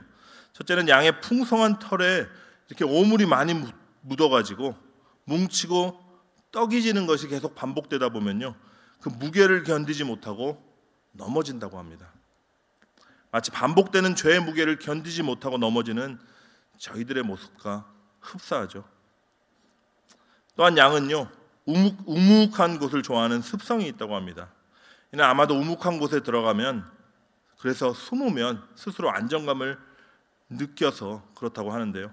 첫째는 0.52 0.88
양의 0.88 1.20
풍성한 1.20 1.80
털에 1.80 2.26
이렇게 2.68 2.84
오물이 2.84 3.26
많이 3.26 3.54
묻어가지고 4.02 4.76
뭉치고 5.24 6.00
떡이 6.52 6.82
지는 6.82 7.06
것이 7.06 7.26
계속 7.26 7.56
반복되다 7.56 8.10
보면요 8.10 8.54
그 9.00 9.08
무게를 9.08 9.64
견디지 9.64 10.04
못하고 10.04 10.62
넘어진다고 11.10 11.76
합니다. 11.78 12.12
마치 13.32 13.50
반복되는 13.50 14.14
죄의 14.14 14.40
무게를 14.40 14.78
견디지 14.78 15.24
못하고 15.24 15.58
넘어지는 15.58 16.20
저희들의 16.78 17.24
모습과 17.24 17.92
흡사하죠. 18.20 18.95
또한 20.56 20.76
양은요 20.76 21.28
우묵, 21.66 21.96
우묵 22.06 22.58
한 22.58 22.78
곳을 22.78 23.02
좋아하는 23.02 23.42
습성이 23.42 23.88
있다고 23.88 24.14
합니다. 24.16 24.48
이는 25.12 25.24
아마도 25.24 25.54
우묵한 25.54 25.98
곳에 25.98 26.20
들어가면 26.20 26.84
그래서 27.58 27.92
숨으면 27.92 28.62
스스로 28.74 29.10
안정감을 29.10 29.78
느껴서 30.50 31.22
그렇다고 31.34 31.72
하는데요. 31.72 32.10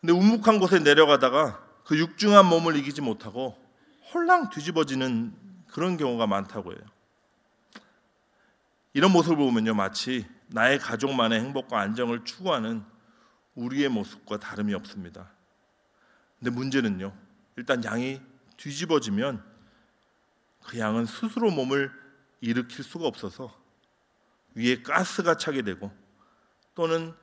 근데 0.00 0.12
우묵한 0.12 0.58
곳에 0.58 0.78
내려가다가 0.78 1.62
그 1.84 1.98
육중한 1.98 2.46
몸을 2.46 2.76
이기지 2.76 3.00
못하고 3.00 3.56
홀랑 4.12 4.50
뒤집어지는 4.50 5.34
그런 5.68 5.96
경우가 5.96 6.26
많다고 6.26 6.72
해요. 6.72 6.80
이런 8.92 9.12
모습을 9.12 9.36
보면요, 9.36 9.74
마치 9.74 10.26
나의 10.48 10.78
가족만의 10.78 11.40
행복과 11.40 11.80
안정을 11.80 12.24
추구하는 12.24 12.84
우리의 13.54 13.88
모습과 13.88 14.38
다름이 14.38 14.74
없습니다. 14.74 15.30
근데 16.38 16.50
문제는요, 16.50 17.16
일단 17.56 17.84
양이 17.84 18.20
뒤집어지면 18.56 19.44
그 20.66 20.78
양은 20.78 21.06
스스로 21.06 21.50
몸을 21.50 21.90
일으킬 22.40 22.84
수가 22.84 23.06
없어서 23.06 23.56
위에 24.54 24.82
가스가 24.82 25.36
차게 25.36 25.62
되고 25.62 25.92
또는 26.74 27.14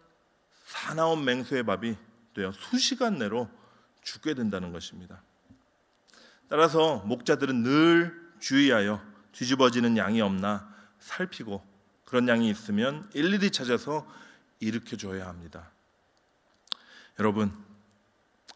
사나운 0.65 1.23
맹수의 1.23 1.63
밥이 1.63 1.95
되어 2.33 2.51
수시간 2.51 3.17
내로 3.17 3.49
죽게 4.01 4.33
된다는 4.33 4.71
것입니다. 4.71 5.21
따라서 6.49 6.97
목자들은 7.05 7.63
늘 7.63 8.31
주의하여 8.39 9.01
뒤집어지는 9.31 9.97
양이 9.97 10.21
없나 10.21 10.73
살피고 10.99 11.65
그런 12.03 12.27
양이 12.27 12.49
있으면 12.49 13.09
일일이 13.13 13.51
찾아서 13.51 14.07
일으켜 14.59 14.95
줘야 14.95 15.27
합니다. 15.27 15.71
여러분, 17.19 17.64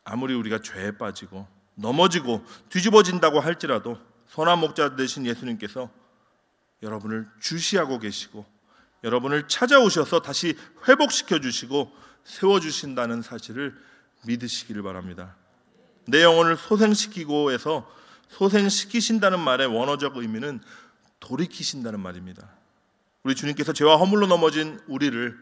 아무리 0.09 0.33
우리가 0.33 0.59
죄에 0.61 0.97
빠지고 0.97 1.47
넘어지고 1.75 2.43
뒤집어진다고 2.69 3.39
할지라도 3.39 3.97
선한 4.27 4.59
목자 4.59 4.95
되신 4.95 5.25
예수님께서 5.27 5.91
여러분을 6.81 7.27
주시하고 7.39 7.99
계시고 7.99 8.43
여러분을 9.03 9.47
찾아오셔서 9.47 10.21
다시 10.21 10.57
회복시켜 10.87 11.39
주시고 11.39 11.91
세워 12.23 12.59
주신다는 12.59 13.21
사실을 13.21 13.75
믿으시기를 14.25 14.81
바랍니다. 14.81 15.35
내 16.07 16.23
영혼을 16.23 16.57
소생시키고 16.57 17.51
해서 17.51 17.89
소생시키신다는 18.29 19.39
말의 19.39 19.67
원어적 19.67 20.17
의미는 20.17 20.59
돌이키신다는 21.19 21.99
말입니다. 21.99 22.49
우리 23.21 23.35
주님께서 23.35 23.73
죄와 23.73 23.97
허물로 23.97 24.25
넘어진 24.25 24.79
우리를 24.87 25.37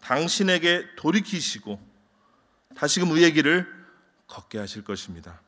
당신에게 0.00 0.96
돌이키시고 0.96 1.91
다시금 2.76 3.10
의의 3.10 3.32
길을 3.32 3.66
걷게 4.26 4.58
하실 4.58 4.82
것입니다. 4.82 5.40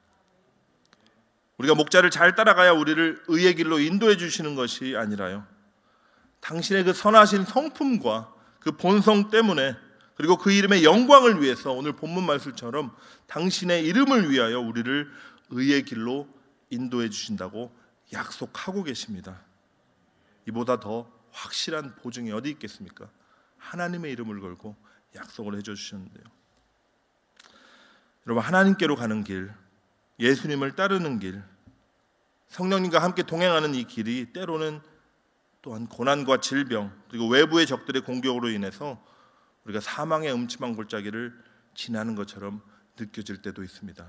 우리가 1.58 1.74
목자를 1.74 2.10
잘 2.10 2.34
따라가야 2.34 2.72
우리를 2.72 3.24
의의 3.28 3.54
길로 3.54 3.78
인도해 3.78 4.16
주시는 4.16 4.54
것이 4.54 4.96
아니라요. 4.96 5.46
당신의 6.40 6.84
그 6.84 6.92
선하신 6.92 7.44
성품과 7.44 8.32
그 8.60 8.72
본성 8.76 9.30
때문에 9.30 9.76
그리고 10.16 10.36
그 10.36 10.52
이름의 10.52 10.84
영광을 10.84 11.42
위해서 11.42 11.72
오늘 11.72 11.92
본문 11.92 12.24
말씀처럼 12.24 12.94
당신의 13.26 13.84
이름을 13.86 14.30
위하여 14.30 14.60
우리를 14.60 15.10
의의 15.50 15.84
길로 15.84 16.28
인도해 16.70 17.08
주신다고 17.08 17.74
약속하고 18.12 18.82
계십니다. 18.84 19.40
이보다 20.46 20.78
더 20.80 21.10
확실한 21.32 21.96
보증이 21.96 22.30
어디 22.32 22.50
있겠습니까? 22.50 23.08
하나님의 23.58 24.12
이름을 24.12 24.40
걸고 24.40 24.76
약속을 25.16 25.56
해줘 25.56 25.74
주셨는데요. 25.74 26.24
여러분 28.26 28.42
하나님께로 28.42 28.96
가는 28.96 29.22
길, 29.22 29.52
예수님을 30.18 30.76
따르는 30.76 31.18
길, 31.18 31.42
성령님과 32.48 33.02
함께 33.02 33.22
동행하는 33.22 33.74
이 33.74 33.84
길이 33.84 34.32
때로는 34.32 34.80
또한 35.60 35.86
고난과 35.86 36.40
질병 36.40 36.92
그리고 37.08 37.26
외부의 37.28 37.66
적들의 37.66 38.02
공격으로 38.02 38.50
인해서 38.50 39.02
우리가 39.64 39.80
사망의 39.80 40.32
음침한 40.32 40.76
골짜기를 40.76 41.32
지나는 41.74 42.14
것처럼 42.14 42.62
느껴질 42.98 43.42
때도 43.42 43.62
있습니다. 43.62 44.06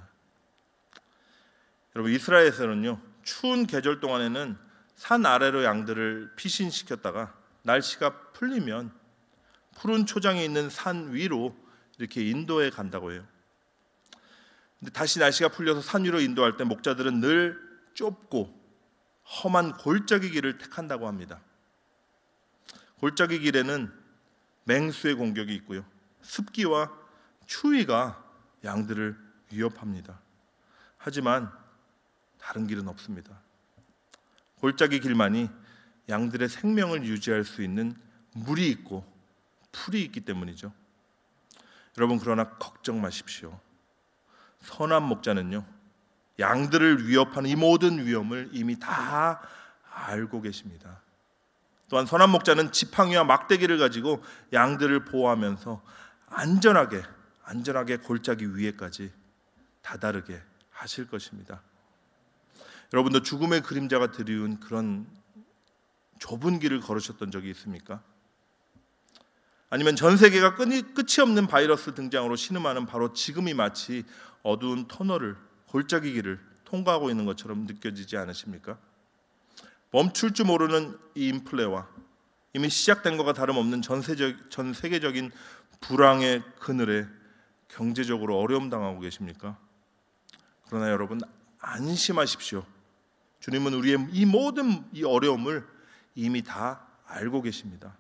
여러분 1.96 2.12
이스라엘에서는요 2.12 3.00
추운 3.24 3.66
계절 3.66 4.00
동안에는 4.00 4.58
산 4.96 5.26
아래로 5.26 5.64
양들을 5.64 6.34
피신시켰다가 6.36 7.34
날씨가 7.64 8.32
풀리면 8.34 8.92
푸른 9.76 10.06
초장에 10.06 10.44
있는 10.44 10.70
산 10.70 11.14
위로 11.14 11.56
이렇게 11.98 12.22
인도해 12.30 12.70
간다고 12.70 13.12
해요. 13.12 13.26
근데 14.80 14.92
다시 14.92 15.20
날씨가 15.20 15.50
풀려서 15.50 15.82
산 15.82 16.04
위로 16.04 16.20
인도할 16.20 16.58
때 16.58 16.64
목자들은 16.64 17.20
늘 17.20 17.60
좁고 17.94 18.54
험한 19.44 19.78
골짜기 19.78 20.30
길을 20.32 20.58
택한다고 20.58 21.08
합니다. 21.08 21.42
골짜기 23.00 23.40
길에는 23.40 23.92
맹수의 24.66 25.16
공격이 25.16 25.54
있고요. 25.56 25.86
습기와 26.22 26.92
추위가 27.46 28.24
양들을 28.64 29.18
위협합니다. 29.52 30.20
하지만 30.98 31.52
다른 32.40 32.68
길은 32.68 32.88
없습니다. 32.88 33.40
골짜기 34.60 35.00
길만이 35.00 35.50
양들의 36.10 36.50
생명을 36.50 37.06
유지할 37.06 37.44
수 37.44 37.62
있는 37.62 37.96
물이 38.34 38.70
있고 38.70 39.06
풀이 39.72 40.02
있기 40.04 40.22
때문이죠. 40.22 40.72
여러분 41.98 42.20
그러나 42.20 42.50
걱정 42.58 43.02
마십시오. 43.02 43.60
선한 44.66 45.04
목자는요. 45.04 45.66
양들을 46.40 47.08
위협하는 47.08 47.50
이 47.50 47.56
모든 47.56 48.06
위험을 48.06 48.50
이미 48.52 48.78
다 48.78 49.42
알고 49.92 50.42
계십니다. 50.42 51.02
또한 51.90 52.06
선한 52.06 52.30
목자는 52.32 52.72
지팡이와 52.72 53.24
막대기를 53.24 53.78
가지고 53.78 54.24
양들을 54.52 55.06
보호하면서 55.06 55.82
안전하게 56.28 57.04
안전하게 57.44 57.98
골짜기 57.98 58.56
위에까지 58.58 59.12
다다르게 59.82 60.42
하실 60.72 61.08
것입니다. 61.08 61.62
여러분도 62.92 63.22
죽음의 63.22 63.62
그림자가 63.62 64.12
드리운 64.12 64.60
그런 64.60 65.06
좁은 66.20 66.60
길을 66.60 66.80
걸으셨던 66.82 67.30
적이 67.30 67.52
있습니까? 67.52 68.02
아니면 69.76 69.98
전 69.98 70.16
세계가 70.16 70.56
끝이, 70.56 70.84
끝이 70.94 71.20
없는 71.20 71.48
바이러스 71.48 71.94
등장으로 71.94 72.38
신음하는 72.38 72.86
바로 72.86 73.12
지금이 73.12 73.54
마치 73.54 74.06
어두운 74.42 74.88
터널을 74.88 75.36
골짜기 75.68 76.14
길을 76.14 76.40
통과하고 76.64 77.10
있는 77.10 77.26
것처럼 77.26 77.66
느껴지지 77.66 78.16
않으십니까? 78.16 78.78
멈출 79.92 80.32
줄 80.32 80.46
모르는 80.46 80.98
이 81.16 81.28
인플레와 81.28 81.90
이미 82.54 82.70
시작된 82.70 83.18
것과 83.18 83.34
다름없는 83.34 83.82
전세적, 83.82 84.50
전 84.50 84.74
세계적인 84.74 85.30
불황의 85.82 86.42
그늘에 86.58 87.06
경제적으로 87.68 88.40
어려움 88.40 88.70
당하고 88.70 89.02
계십니까? 89.02 89.58
그러나 90.70 90.90
여러분 90.90 91.20
안심하십시오. 91.60 92.66
주님은 93.42 93.74
우리의 93.74 94.08
이 94.14 94.26
모든 94.26 94.86
이 94.94 95.04
어려움을 95.04 95.68
이미 96.16 96.44
다 96.44 96.88
알고 97.08 97.42
계십니다. 97.42 97.98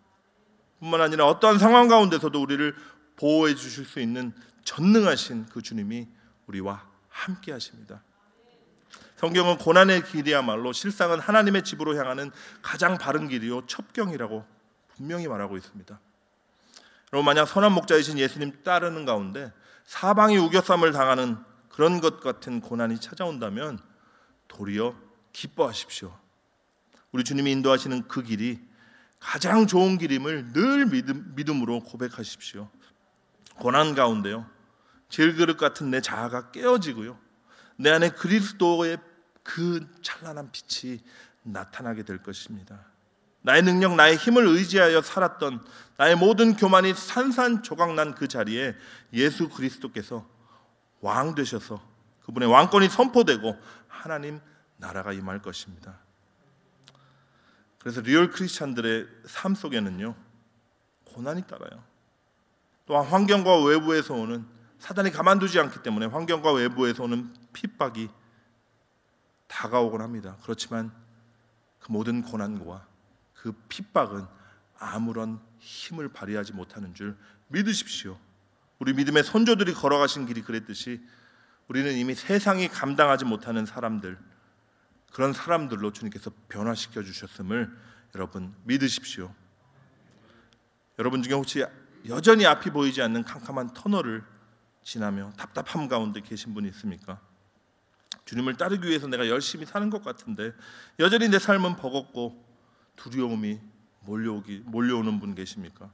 뿐만 0.79 1.01
아니라 1.01 1.27
어떠한 1.27 1.59
상황 1.59 1.87
가운데서도 1.87 2.41
우리를 2.41 2.75
보호해 3.15 3.55
주실 3.55 3.85
수 3.85 3.99
있는 3.99 4.33
전능하신 4.63 5.47
그 5.47 5.61
주님이 5.61 6.07
우리와 6.47 6.85
함께 7.09 7.51
하십니다. 7.51 8.03
성경은 9.17 9.57
고난의 9.57 10.03
길이야말로 10.03 10.73
실상은 10.73 11.19
하나님의 11.19 11.63
집으로 11.63 11.95
향하는 11.95 12.31
가장 12.61 12.97
바른 12.97 13.27
길이요 13.27 13.65
첩경이라고 13.67 14.45
분명히 14.95 15.27
말하고 15.27 15.57
있습니다. 15.57 15.99
여러분 17.13 17.25
만약 17.25 17.45
선한 17.45 17.71
목자이신 17.71 18.19
예수님 18.19 18.63
따르는 18.63 19.05
가운데 19.05 19.53
사방이 19.85 20.37
우겨쌈을 20.37 20.91
당하는 20.91 21.37
그런 21.69 22.01
것 22.01 22.19
같은 22.19 22.59
고난이 22.59 22.99
찾아온다면 22.99 23.79
도리어 24.47 24.95
기뻐하십시오. 25.31 26.17
우리 27.11 27.23
주님이 27.23 27.51
인도하시는 27.51 28.07
그 28.07 28.21
길이 28.23 28.59
가장 29.25 29.65
좋은 29.65 29.97
길임을 29.97 30.53
늘 30.53 30.85
믿음, 30.85 31.63
으로 31.63 31.79
고백하십시오. 31.79 32.69
고난 33.55 33.95
가운데요. 33.95 34.45
질그릇 35.09 35.57
같은 35.57 35.89
내 35.89 35.99
자아가 35.99 36.51
깨어지고요. 36.51 37.17
내 37.77 37.89
안에 37.89 38.09
그리스도의 38.09 38.99
그 39.41 39.87
찬란한 40.03 40.51
빛이 40.51 40.99
나타나게 41.41 42.03
될 42.03 42.21
것입니다. 42.21 42.85
나의 43.41 43.63
능력, 43.63 43.95
나의 43.95 44.15
힘을 44.15 44.45
의지하여 44.45 45.01
살았던 45.01 45.63
나의 45.97 46.15
모든 46.15 46.55
교만이 46.55 46.93
산산조각난 46.93 48.13
그 48.13 48.27
자리에 48.27 48.75
예수 49.13 49.49
그리스도께서 49.49 50.27
왕 51.01 51.33
되셔서 51.33 51.81
그분의 52.25 52.49
왕권이 52.49 52.89
선포되고 52.89 53.57
하나님 53.87 54.39
나라가 54.77 55.13
임할 55.13 55.41
것입니다. 55.41 56.04
그래서 57.85 58.01
real 58.01 58.31
크리스찬들의 58.31 59.07
삶 59.27 59.53
속에는요 59.53 60.15
고난이 61.03 61.43
따라요. 61.43 61.83
또한 62.87 63.05
환경과 63.05 63.63
외부에서 63.63 64.15
오는 64.15 64.43
사단이 64.79 65.11
가만두지 65.11 65.59
않기 65.59 65.83
때문에 65.83 66.07
환경과 66.07 66.51
외부에서 66.53 67.03
오는 67.03 67.31
핍박이 67.53 68.09
다가오곤 69.45 70.01
합니다. 70.01 70.35
그렇지만 70.41 70.91
그 71.77 71.91
모든 71.91 72.23
고난과 72.23 72.87
그 73.35 73.51
핍박은 73.69 74.25
아무런 74.79 75.39
힘을 75.59 76.09
발휘하지 76.09 76.53
못하는 76.53 76.95
줄 76.95 77.15
믿으십시오. 77.49 78.17
우리 78.79 78.93
믿음의 78.93 79.23
선조들이 79.23 79.75
걸어가신 79.75 80.25
길이 80.25 80.41
그랬듯이 80.41 81.05
우리는 81.67 81.93
이미 81.93 82.15
세상이 82.15 82.67
감당하지 82.67 83.25
못하는 83.25 83.67
사람들 83.67 84.17
그런 85.15 85.31
사람들로 85.31 85.93
주님께서 85.93 86.29
변화시켜 86.49 87.01
주셨음을 87.01 87.73
여러분 88.15 88.53
믿으십시오. 88.65 89.33
여러분 90.99 91.23
중에 91.23 91.33
혹시 91.33 91.65
여전히 92.09 92.45
앞이 92.45 92.71
보이지 92.71 93.01
않는 93.01 93.23
캄캄한 93.23 93.73
터널을 93.73 94.25
지나며 94.83 95.31
답답함 95.37 95.87
가운데 95.87 96.19
계신 96.19 96.53
분이 96.53 96.67
있습니까? 96.67 97.21
주님을 98.25 98.57
따르기 98.57 98.89
위해서 98.89 99.07
내가 99.07 99.29
열심히 99.29 99.65
사는 99.65 99.89
것 99.89 100.03
같은데 100.03 100.51
여전히 100.99 101.29
내 101.29 101.39
삶은 101.39 101.77
버겁고 101.77 102.45
두려움이 102.97 103.61
몰려오기 104.01 104.63
몰려오는 104.65 105.21
분 105.21 105.33
계십니까? 105.33 105.89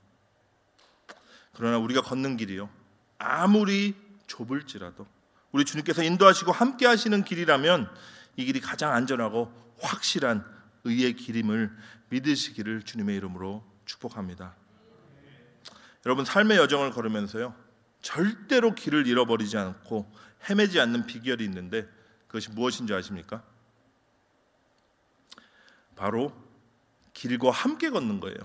그러나 1.54 1.78
우리가 1.78 2.02
걷는 2.02 2.38
길이요 2.38 2.72
아무리 3.20 3.94
좁을지라도 4.26 5.06
우리 5.52 5.64
주님께서 5.64 6.02
인도하시고 6.02 6.52
함께 6.52 6.88
하시는 6.88 7.24
길이라면 7.24 7.88
이 8.36 8.46
길이 8.46 8.60
가장 8.60 8.94
안전하고 8.94 9.52
확실한 9.80 10.46
의의 10.84 11.16
길임을 11.16 11.76
믿으시기를 12.10 12.84
주님의 12.84 13.16
이름으로 13.18 13.64
축복합니다. 13.86 14.56
여러분 16.06 16.26
삶의 16.26 16.58
여정을 16.58 16.92
걸으면서요 16.92 17.56
절대로 18.02 18.74
길을 18.74 19.06
잃어버리지 19.06 19.58
않고 19.58 20.12
헤매지 20.50 20.80
않는 20.80 21.06
비결이 21.06 21.44
있는데 21.46 21.88
그것이 22.28 22.50
무엇인지 22.52 22.94
아십니까? 22.94 23.44
바로 25.96 26.34
길과 27.14 27.52
함께 27.52 27.90
걷는 27.90 28.20
거예요. 28.20 28.38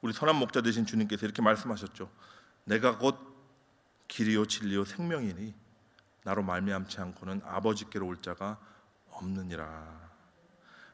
우리 0.00 0.12
선한 0.12 0.36
목자 0.36 0.62
되신 0.62 0.86
주님께서 0.86 1.26
이렇게 1.26 1.42
말씀하셨죠. 1.42 2.10
내가 2.64 2.96
곧 2.98 3.18
길이요 4.08 4.46
진리요 4.46 4.84
생명이니 4.84 5.54
나로 6.24 6.42
말미암지 6.42 7.00
않고는 7.00 7.42
아버지께로 7.44 8.06
올 8.06 8.16
자가 8.18 8.58
없느니라. 9.10 10.10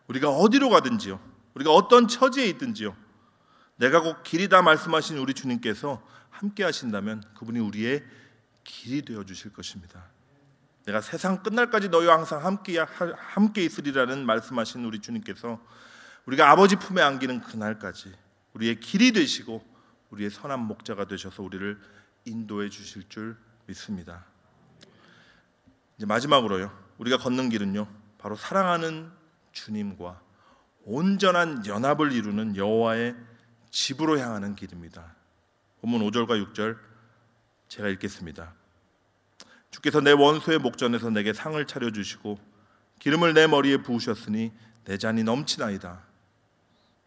우리가 0.06 0.30
어디로 0.30 0.70
가든지요. 0.70 1.20
우리가 1.54 1.72
어떤 1.72 2.08
처지에 2.08 2.46
있든지요. 2.46 2.96
내가 3.76 4.00
곧 4.00 4.22
길이다 4.22 4.62
말씀하신 4.62 5.18
우리 5.18 5.34
주님께서 5.34 6.02
함께 6.30 6.64
하신다면 6.64 7.22
그분이 7.34 7.58
우리의 7.60 8.04
길이 8.64 9.02
되어 9.02 9.24
주실 9.24 9.52
것입니다. 9.52 10.04
내가 10.84 11.00
세상 11.00 11.42
끝날까지 11.42 11.90
너희와 11.90 12.14
항상 12.14 12.44
함께 12.44 12.78
함께 12.78 13.64
있으리라는 13.64 14.24
말씀하신 14.24 14.84
우리 14.84 15.00
주님께서 15.00 15.60
우리가 16.26 16.50
아버지 16.50 16.76
품에 16.76 17.02
안기는 17.02 17.42
그날까지 17.42 18.14
우리의 18.54 18.80
길이 18.80 19.12
되시고 19.12 19.62
우리의 20.10 20.30
선한 20.30 20.60
목자가 20.60 21.06
되셔서 21.06 21.42
우리를 21.42 21.78
인도해 22.24 22.70
주실 22.70 23.08
줄 23.08 23.36
믿습니다. 23.66 24.24
이제 25.98 26.06
마지막으로요. 26.06 26.72
우리가 26.98 27.18
걷는 27.18 27.48
길은요. 27.50 27.86
바로 28.18 28.36
사랑하는 28.36 29.10
주님과 29.52 30.20
온전한 30.84 31.66
연합을 31.66 32.12
이루는 32.12 32.56
여호와의 32.56 33.14
집으로 33.70 34.18
향하는 34.18 34.54
길입니다. 34.54 35.14
본문 35.80 36.00
5절과 36.02 36.52
6절 36.52 36.78
제가 37.68 37.88
읽겠습니다. 37.88 38.54
주께서 39.70 40.00
내 40.00 40.12
원수의 40.12 40.58
목전에서 40.58 41.10
내게 41.10 41.32
상을 41.32 41.62
차려 41.66 41.90
주시고 41.90 42.38
기름을 43.00 43.34
내 43.34 43.46
머리에 43.46 43.78
부으셨으니 43.78 44.52
내 44.84 44.96
잔이 44.96 45.22
넘치나이다. 45.24 46.00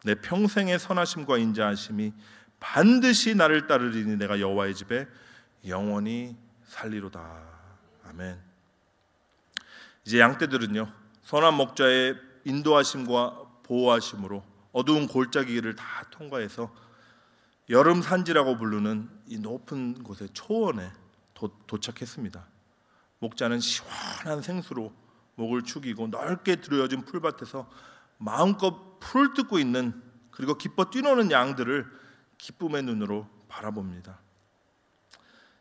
내 0.03 0.15
평생의 0.15 0.79
선하심과 0.79 1.37
인자하심이 1.37 2.13
반드시 2.59 3.35
나를 3.35 3.67
따르리니 3.67 4.17
내가 4.17 4.39
여호와의 4.39 4.75
집에 4.75 5.07
영원히 5.67 6.35
살리로다. 6.65 7.41
아멘. 8.05 8.50
이제 10.05 10.19
양떼들은요 10.19 10.91
선한 11.23 11.53
목자의 11.55 12.15
인도하심과 12.45 13.61
보호하심으로 13.63 14.43
어두운 14.71 15.07
골짜기를 15.07 15.75
다 15.75 15.85
통과해서 16.11 16.73
여름 17.69 18.01
산지라고 18.01 18.57
부르는 18.57 19.09
이 19.27 19.37
높은 19.37 20.03
곳의 20.03 20.29
초원에 20.33 20.91
도, 21.33 21.49
도착했습니다. 21.67 22.45
목자는 23.19 23.59
시원한 23.59 24.41
생수로 24.41 24.91
목을 25.35 25.63
축이고 25.63 26.07
넓게 26.07 26.57
들여진 26.57 27.05
풀밭에서 27.05 27.69
마음껏 28.17 28.99
풀을 28.99 29.33
뜯고 29.33 29.59
있는 29.59 30.01
그리고 30.31 30.55
기뻐 30.55 30.89
뛰노는 30.89 31.31
양들을 31.31 31.85
기쁨의 32.37 32.83
눈으로 32.83 33.27
바라봅니다. 33.47 34.19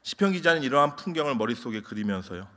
시편 0.02 0.32
기자는 0.32 0.62
이러한 0.62 0.96
풍경을 0.96 1.34
머릿속에 1.36 1.82
그리면서요. 1.82 2.48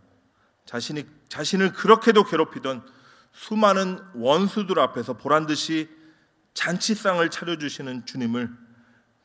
자신이 0.65 1.05
자신을 1.33 1.73
그렇게도 1.73 2.25
괴롭히던 2.25 2.87
수많은 3.31 3.97
원수들 4.13 4.77
앞에서 4.77 5.13
보란 5.13 5.47
듯이 5.47 5.89
잔치상을 6.53 7.27
차려 7.31 7.57
주시는 7.57 8.05
주님을 8.05 8.55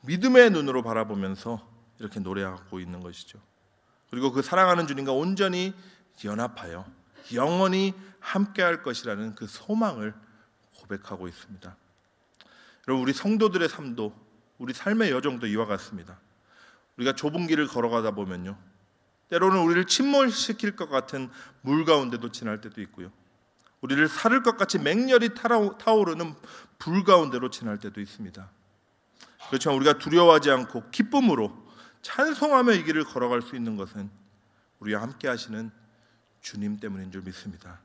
믿음의 0.07 0.51
눈으로 0.53 0.83
바라보면서 0.83 1.71
이렇게 1.99 2.19
노래하고 2.19 2.81
있는 2.81 3.01
것이죠. 3.01 3.39
그리고 4.11 4.33
그 4.33 4.41
사랑하는 4.41 4.87
주님과 4.87 5.13
온전히 5.13 5.75
연합하여 6.25 6.87
영원히 7.35 7.93
함께할 8.21 8.83
것이라는 8.83 9.35
그 9.35 9.47
소망을 9.47 10.15
고백하고 10.79 11.29
있습니다. 11.29 11.77
여러분 12.89 13.03
우리 13.03 13.13
성도들의 13.13 13.69
삶도 13.69 14.15
우리 14.57 14.73
삶의 14.73 15.11
여정도 15.11 15.47
이와 15.47 15.67
같습니다. 15.67 16.19
우리가 16.97 17.13
좁은 17.13 17.47
길을 17.47 17.67
걸어가다 17.67 18.13
보면요. 18.13 18.57
때로는 19.29 19.61
우리를 19.61 19.87
침몰시킬 19.87 20.77
것 20.77 20.89
같은 20.89 21.31
물 21.61 21.85
가운데도 21.85 22.33
지날 22.33 22.61
때도 22.61 22.81
있고요. 22.83 23.13
우리를 23.81 24.09
사를 24.09 24.43
것 24.43 24.57
같이 24.57 24.79
맹렬히 24.79 25.31
타오르는 25.35 26.35
불 26.79 27.05
가운데로 27.05 27.51
지날 27.51 27.79
때도 27.79 28.01
있습니다. 28.01 28.51
그렇지만 29.49 29.77
우리가 29.77 29.99
두려워하지 29.99 30.51
않고 30.51 30.91
기쁨으로 30.91 31.69
찬송하며 32.03 32.73
이 32.73 32.85
길을 32.85 33.05
걸어갈 33.05 33.43
수 33.43 33.57
있는 33.57 33.77
것은 33.77 34.11
우리와 34.81 35.03
함께 35.03 35.29
하시는 35.29 35.71
주님 36.41 36.79
때문인 36.79 37.11
줄 37.11 37.23
믿습니다. 37.23 37.81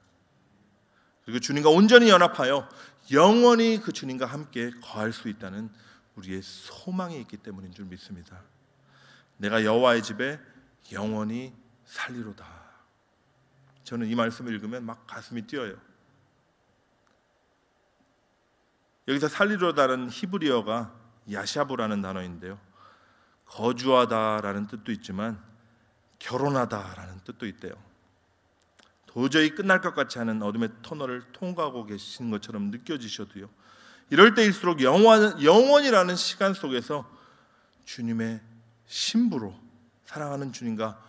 그리고 1.25 1.39
주님과 1.39 1.69
온전히 1.69 2.09
연합하여 2.09 2.67
영원히 3.11 3.79
그 3.81 3.91
주님과 3.91 4.25
함께 4.25 4.71
거할 4.81 5.11
수 5.13 5.29
있다는 5.29 5.69
우리의 6.15 6.41
소망이 6.41 7.19
있기 7.21 7.37
때문인 7.37 7.73
줄 7.73 7.85
믿습니다. 7.85 8.41
내가 9.37 9.63
여호와의 9.63 10.03
집에 10.03 10.39
영원히 10.91 11.53
살리로다. 11.85 12.45
저는 13.83 14.07
이 14.07 14.15
말씀을 14.15 14.53
읽으면 14.53 14.85
막 14.85 15.05
가슴이 15.07 15.43
뛰어요. 15.43 15.75
여기서 19.07 19.27
살리로다는 19.27 20.09
히브리어가 20.09 20.93
야샤브라는 21.31 22.01
단어인데요. 22.01 22.59
거주하다라는 23.45 24.67
뜻도 24.67 24.91
있지만 24.93 25.43
결혼하다라는 26.19 27.19
뜻도 27.25 27.45
있대요. 27.47 27.73
도저히 29.05 29.51
끝날 29.51 29.81
것 29.81 29.93
같지 29.93 30.17
않은 30.19 30.41
어둠의 30.41 30.69
터널을 30.81 31.31
통과하고 31.33 31.85
계신 31.85 32.31
것처럼 32.31 32.71
느껴지셔도요. 32.71 33.49
이럴 34.09 34.33
때일수록 34.33 34.81
영원, 34.81 35.41
영원이라는 35.43 36.15
시간 36.15 36.53
속에서 36.53 37.09
주님의 37.85 38.41
신부로 38.85 39.62
사랑하는 40.13 40.53
주님과 40.53 41.01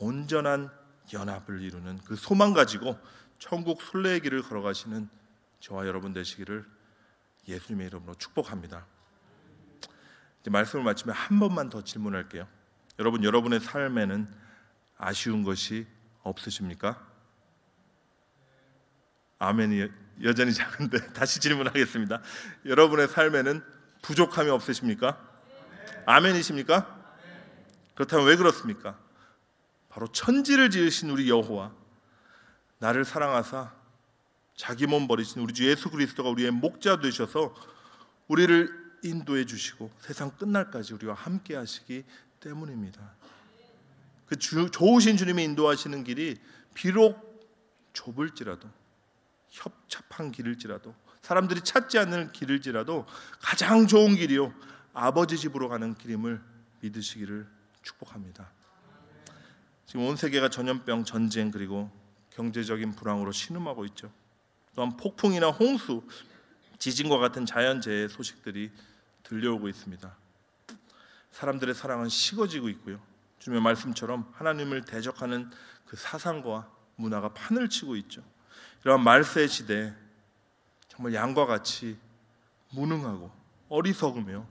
온전한 0.00 0.70
연합을 1.14 1.62
이루는 1.62 1.98
그 2.04 2.14
소망 2.14 2.52
가지고 2.52 2.98
천국 3.38 3.80
순례의 3.80 4.20
길을 4.20 4.42
걸어가시는 4.42 5.08
저와 5.60 5.86
여러분 5.86 6.12
되시기를 6.12 6.66
예수님의 7.48 7.86
이름으로 7.86 8.14
축복합니다. 8.16 8.84
말씀을 10.46 10.84
마치면 10.84 11.14
한 11.14 11.40
번만 11.40 11.70
더 11.70 11.82
질문할게요. 11.82 12.46
여러분 12.98 13.24
여러분의 13.24 13.60
삶에는 13.60 14.28
아쉬운 14.98 15.42
것이 15.42 15.86
없으십니까? 16.22 17.02
아멘이 19.38 19.88
여전히 20.22 20.52
작은데 20.52 20.98
다시 21.14 21.40
질문하겠습니다. 21.40 22.20
여러분의 22.66 23.08
삶에는 23.08 23.64
부족함이 24.02 24.50
없으십니까? 24.50 25.18
아멘이십니까? 26.04 26.99
그렇다면 28.00 28.26
왜 28.28 28.36
그렇습니까? 28.36 28.98
바로 29.90 30.08
천지를 30.08 30.70
지으신 30.70 31.10
우리 31.10 31.28
여호와 31.28 31.70
나를 32.78 33.04
사랑하사 33.04 33.72
자기 34.56 34.86
몸 34.86 35.06
버리신 35.06 35.42
우리 35.42 35.52
주 35.52 35.68
예수 35.68 35.90
그리스도가 35.90 36.30
우리의 36.30 36.50
목자 36.50 37.00
되셔서 37.00 37.54
우리를 38.28 38.70
인도해 39.02 39.44
주시고 39.44 39.90
세상 40.00 40.30
끝날까지 40.30 40.94
우리와 40.94 41.12
함께 41.12 41.54
하시기 41.54 42.04
때문입니다. 42.40 43.02
그 44.24 44.36
주, 44.36 44.70
좋으신 44.70 45.18
주님이 45.18 45.44
인도하시는 45.44 46.02
길이 46.04 46.38
비록 46.72 47.18
좁을지라도 47.92 48.66
협착한 49.50 50.32
길일지라도 50.32 50.94
사람들이 51.20 51.60
찾지 51.60 51.98
않는 51.98 52.32
길일지라도 52.32 53.04
가장 53.42 53.86
좋은 53.86 54.16
길이요 54.16 54.54
아버지 54.94 55.36
집으로 55.36 55.68
가는 55.68 55.94
길임을 55.94 56.40
믿으시기를 56.80 57.59
축복합니다. 57.90 58.50
지금 59.86 60.06
온 60.06 60.16
세계가 60.16 60.48
전염병, 60.48 61.04
전쟁 61.04 61.50
그리고 61.50 61.90
경제적인 62.30 62.94
불황으로 62.94 63.32
신음하고 63.32 63.84
있죠. 63.86 64.12
또한 64.74 64.96
폭풍이나 64.96 65.48
홍수, 65.50 66.02
지진과 66.78 67.18
같은 67.18 67.44
자연재해 67.44 68.08
소식들이 68.08 68.70
들려오고 69.24 69.68
있습니다. 69.68 70.16
사람들의 71.32 71.74
사랑은 71.74 72.08
식어지고 72.08 72.68
있고요. 72.70 73.00
주님의 73.38 73.62
말씀처럼 73.62 74.30
하나님을 74.34 74.84
대적하는 74.84 75.50
그 75.86 75.96
사상과 75.96 76.70
문화가 76.96 77.32
판을 77.32 77.68
치고 77.68 77.96
있죠. 77.96 78.22
이러한 78.82 79.02
말세 79.02 79.46
시대 79.46 79.94
정말 80.88 81.14
양과 81.14 81.46
같이 81.46 81.98
무능하고 82.70 83.30
어리석으며 83.68 84.46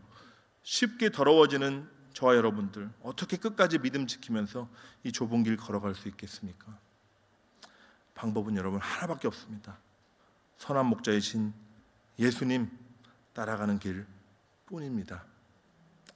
쉽게 0.63 1.11
더러워지는 1.11 1.98
저와 2.19 2.35
여러분들 2.35 2.89
어떻게 3.01 3.37
끝까지 3.37 3.77
믿음 3.77 4.05
지키면서 4.05 4.67
이 5.05 5.11
좁은 5.13 5.43
길 5.43 5.55
걸어갈 5.55 5.95
수 5.95 6.09
있겠습니까? 6.09 6.77
방법은 8.13 8.57
여러분 8.57 8.81
하나밖에 8.81 9.29
없습니다. 9.29 9.77
선한 10.57 10.85
목자이신 10.87 11.53
예수님 12.19 12.69
따라가는 13.31 13.79
길 13.79 14.05
뿐입니다. 14.65 15.23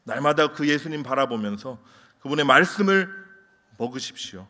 날마다 0.04 0.52
그 0.52 0.68
예수님 0.68 1.04
바라보면서 1.04 1.82
그분의 2.20 2.44
말씀을 2.44 3.10
먹으십시오. 3.78 4.46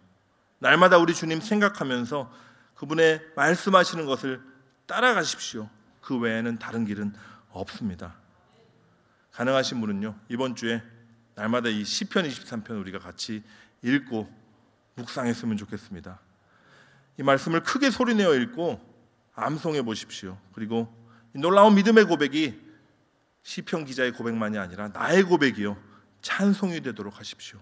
날마다 0.57 0.97
우리 0.97 1.13
주님 1.13 1.39
생각하면서 1.39 2.33
그분의 2.73 3.21
말씀하시는 3.35 4.07
것을 4.07 4.41
따라가십시오. 4.87 5.69
그 6.01 6.17
외에는 6.17 6.57
다른 6.57 6.83
길은 6.83 7.13
없습니다. 7.51 8.15
가능하신 9.33 9.81
분은요 9.81 10.15
이번 10.29 10.55
주에 10.55 10.81
날마다 11.35 11.69
이 11.69 11.83
시편 11.83 12.27
23편 12.27 12.79
우리가 12.79 12.99
같이 12.99 13.43
읽고 13.81 14.29
묵상했으면 14.95 15.57
좋겠습니다. 15.57 16.19
이 17.17 17.23
말씀을 17.23 17.63
크게 17.63 17.89
소리내어 17.89 18.35
읽고 18.35 18.79
암송해 19.35 19.81
보십시오. 19.83 20.37
그리고 20.53 20.93
놀라운 21.33 21.75
믿음의 21.75 22.05
고백이 22.05 22.61
시편 23.41 23.85
기자의 23.85 24.13
고백만이 24.13 24.57
아니라 24.57 24.89
나의 24.89 25.23
고백이요 25.23 25.77
찬송이 26.21 26.81
되도록 26.81 27.19
하십시오. 27.19 27.59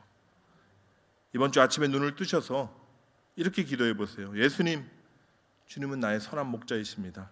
이번 1.33 1.51
주 1.51 1.61
아침에 1.61 1.87
눈을 1.87 2.15
뜨셔서 2.15 2.79
이렇게 3.35 3.63
기도해 3.63 3.95
보세요. 3.95 4.37
예수님, 4.37 4.87
주님은 5.65 5.99
나의 5.99 6.19
선한 6.19 6.47
목자이십니다. 6.47 7.31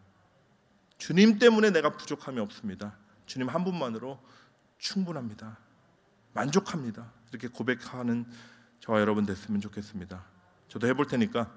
주님 0.98 1.38
때문에 1.40 1.70
내가 1.72 1.92
부족함이 1.92 2.40
없습니다. 2.40 2.98
주님 3.26 3.50
한 3.50 3.64
분만으로 3.64 4.20
충분합니다. 4.78 5.58
만족합니다. 6.34 7.12
이렇게 7.32 7.48
고백하는 7.48 8.26
저와 8.80 9.00
여러분 9.02 9.26
됐으면 9.26 9.62
좋겠습니다. 9.62 10.24
저도 10.68 10.88
해볼 10.88 11.08
테니까 11.08 11.52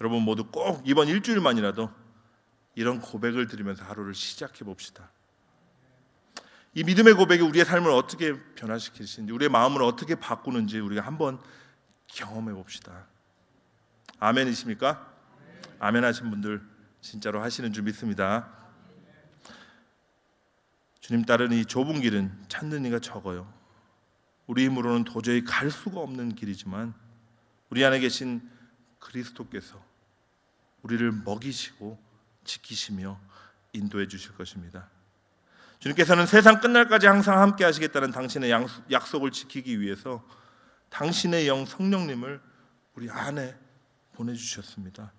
여러분 0.00 0.22
모두 0.22 0.44
꼭 0.44 0.82
이번 0.84 1.08
일주일만이라도 1.08 1.90
이런 2.74 3.00
고백을 3.00 3.48
드리면서 3.48 3.84
하루를 3.84 4.14
시작해 4.14 4.64
봅시다. 4.64 5.10
이 6.74 6.84
믿음의 6.84 7.14
고백이 7.14 7.42
우리의 7.42 7.64
삶을 7.64 7.90
어떻게 7.90 8.38
변화시키시는지, 8.54 9.32
우리의 9.32 9.48
마음을 9.48 9.82
어떻게 9.82 10.14
바꾸는지 10.14 10.78
우리가 10.78 11.02
한번 11.02 11.40
경험해 12.06 12.52
봅시다. 12.52 13.06
아멘이십니까? 14.20 15.12
아멘 15.80 16.04
하신 16.04 16.30
분들 16.30 16.62
진짜로 17.00 17.42
하시는 17.42 17.72
줄 17.72 17.84
믿습니다. 17.84 18.48
주님 21.00 21.24
따른 21.24 21.52
이 21.52 21.64
좁은 21.64 22.00
길은 22.00 22.44
찾는 22.48 22.84
이가 22.84 22.98
적어요. 22.98 23.52
우리 24.48 24.64
힘으로는 24.64 25.04
도저히 25.04 25.44
갈 25.44 25.70
수가 25.70 26.00
없는 26.00 26.34
길이지만 26.34 26.94
우리 27.68 27.84
안에 27.84 28.00
계신 28.00 28.40
그리스도께서 28.98 29.80
우리를 30.82 31.12
먹이시고 31.12 32.02
지키시며 32.44 33.20
인도해 33.74 34.08
주실 34.08 34.34
것입니다. 34.34 34.88
주님께서는 35.80 36.26
세상 36.26 36.60
끝날까지 36.60 37.06
항상 37.06 37.40
함께 37.40 37.62
하시겠다는 37.64 38.10
당신의 38.10 38.50
약속을 38.90 39.30
지키기 39.30 39.80
위해서 39.80 40.26
당신의 40.88 41.46
영 41.46 41.66
성령님을 41.66 42.40
우리 42.94 43.10
안에 43.10 43.54
보내 44.14 44.32
주셨습니다. 44.32 45.12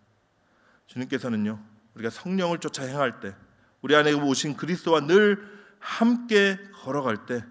주님께서는요. 0.88 1.63
우리가 1.94 2.10
성령을 2.10 2.60
쫓아 2.60 2.84
행할 2.84 3.20
때 3.20 3.36
우리 3.82 3.96
안에 3.96 4.12
오신 4.12 4.58
그리스도와 4.58 5.02
늘 5.02 5.48
함께 5.80 6.58
걸어갈 6.74 7.28
때 7.28 7.46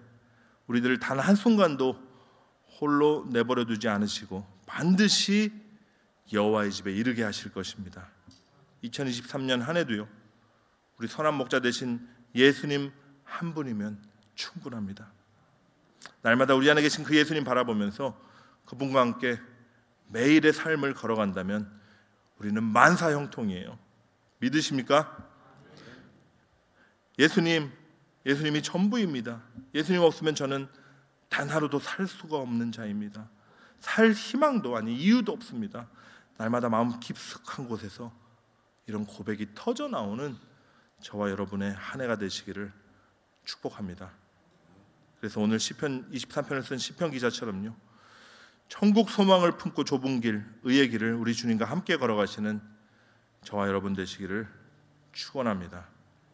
우리들을 0.69 0.99
단 0.99 1.19
한순간도 1.19 1.99
홀로 2.79 3.27
내버려 3.31 3.65
두지 3.65 3.89
않으시고 3.89 4.45
반드시 4.67 5.51
여호와의 6.31 6.71
집에 6.71 6.93
이르게 6.93 7.23
하실 7.23 7.51
것입니다. 7.51 8.07
2023년 8.83 9.61
한 9.61 9.77
해도요. 9.77 10.07
우리 10.97 11.07
선한 11.07 11.33
목자 11.33 11.59
되신 11.59 12.07
예수님 12.35 12.91
한 13.23 13.53
분이면 13.55 13.99
충분합니다. 14.35 15.11
날마다 16.21 16.53
우리 16.53 16.69
안에 16.69 16.81
계신 16.83 17.03
그 17.03 17.15
예수님 17.15 17.43
바라보면서 17.43 18.15
그분과 18.65 19.01
함께 19.01 19.39
매일의 20.09 20.53
삶을 20.53 20.93
걸어간다면 20.93 21.69
우리는 22.37 22.63
만사 22.63 23.11
형통이에요. 23.11 23.77
믿으십니까? 24.37 25.17
예수님, 27.17 27.71
예수님이 28.25 28.61
전부입니다. 28.61 29.41
예수님 29.73 30.01
없으면 30.01 30.35
저는 30.35 30.67
단 31.29 31.49
하루도 31.49 31.79
살 31.79 32.07
수가 32.07 32.37
없는 32.37 32.71
자입니다. 32.71 33.29
살 33.79 34.11
희망도 34.11 34.75
아니 34.75 34.95
이유도 34.95 35.31
없습니다. 35.31 35.87
날마다 36.37 36.69
마음 36.69 36.99
깊숙한 36.99 37.67
곳에서 37.67 38.13
이런 38.87 39.05
고백이 39.05 39.49
터져 39.55 39.87
나오는 39.87 40.35
저와 41.01 41.29
여러분의 41.29 41.73
한 41.73 42.01
해가 42.01 42.17
되시기를 42.17 42.71
축복합니다. 43.45 44.11
그래서 45.19 45.41
오늘 45.41 45.59
시편 45.59 46.11
23편을 46.11 46.63
쓴 46.63 46.77
시편 46.77 47.11
기자처럼요. 47.11 47.75
천국 48.67 49.09
소망을 49.09 49.57
품고 49.57 49.83
좁은 49.83 50.21
길, 50.21 50.45
의의 50.63 50.89
길을 50.89 51.15
우리 51.15 51.33
주님과 51.33 51.65
함께 51.65 51.97
걸어가시는 51.97 52.61
저와 53.43 53.67
여러분 53.67 53.93
되시기를 53.93 54.47
축원합니다. 55.11 55.87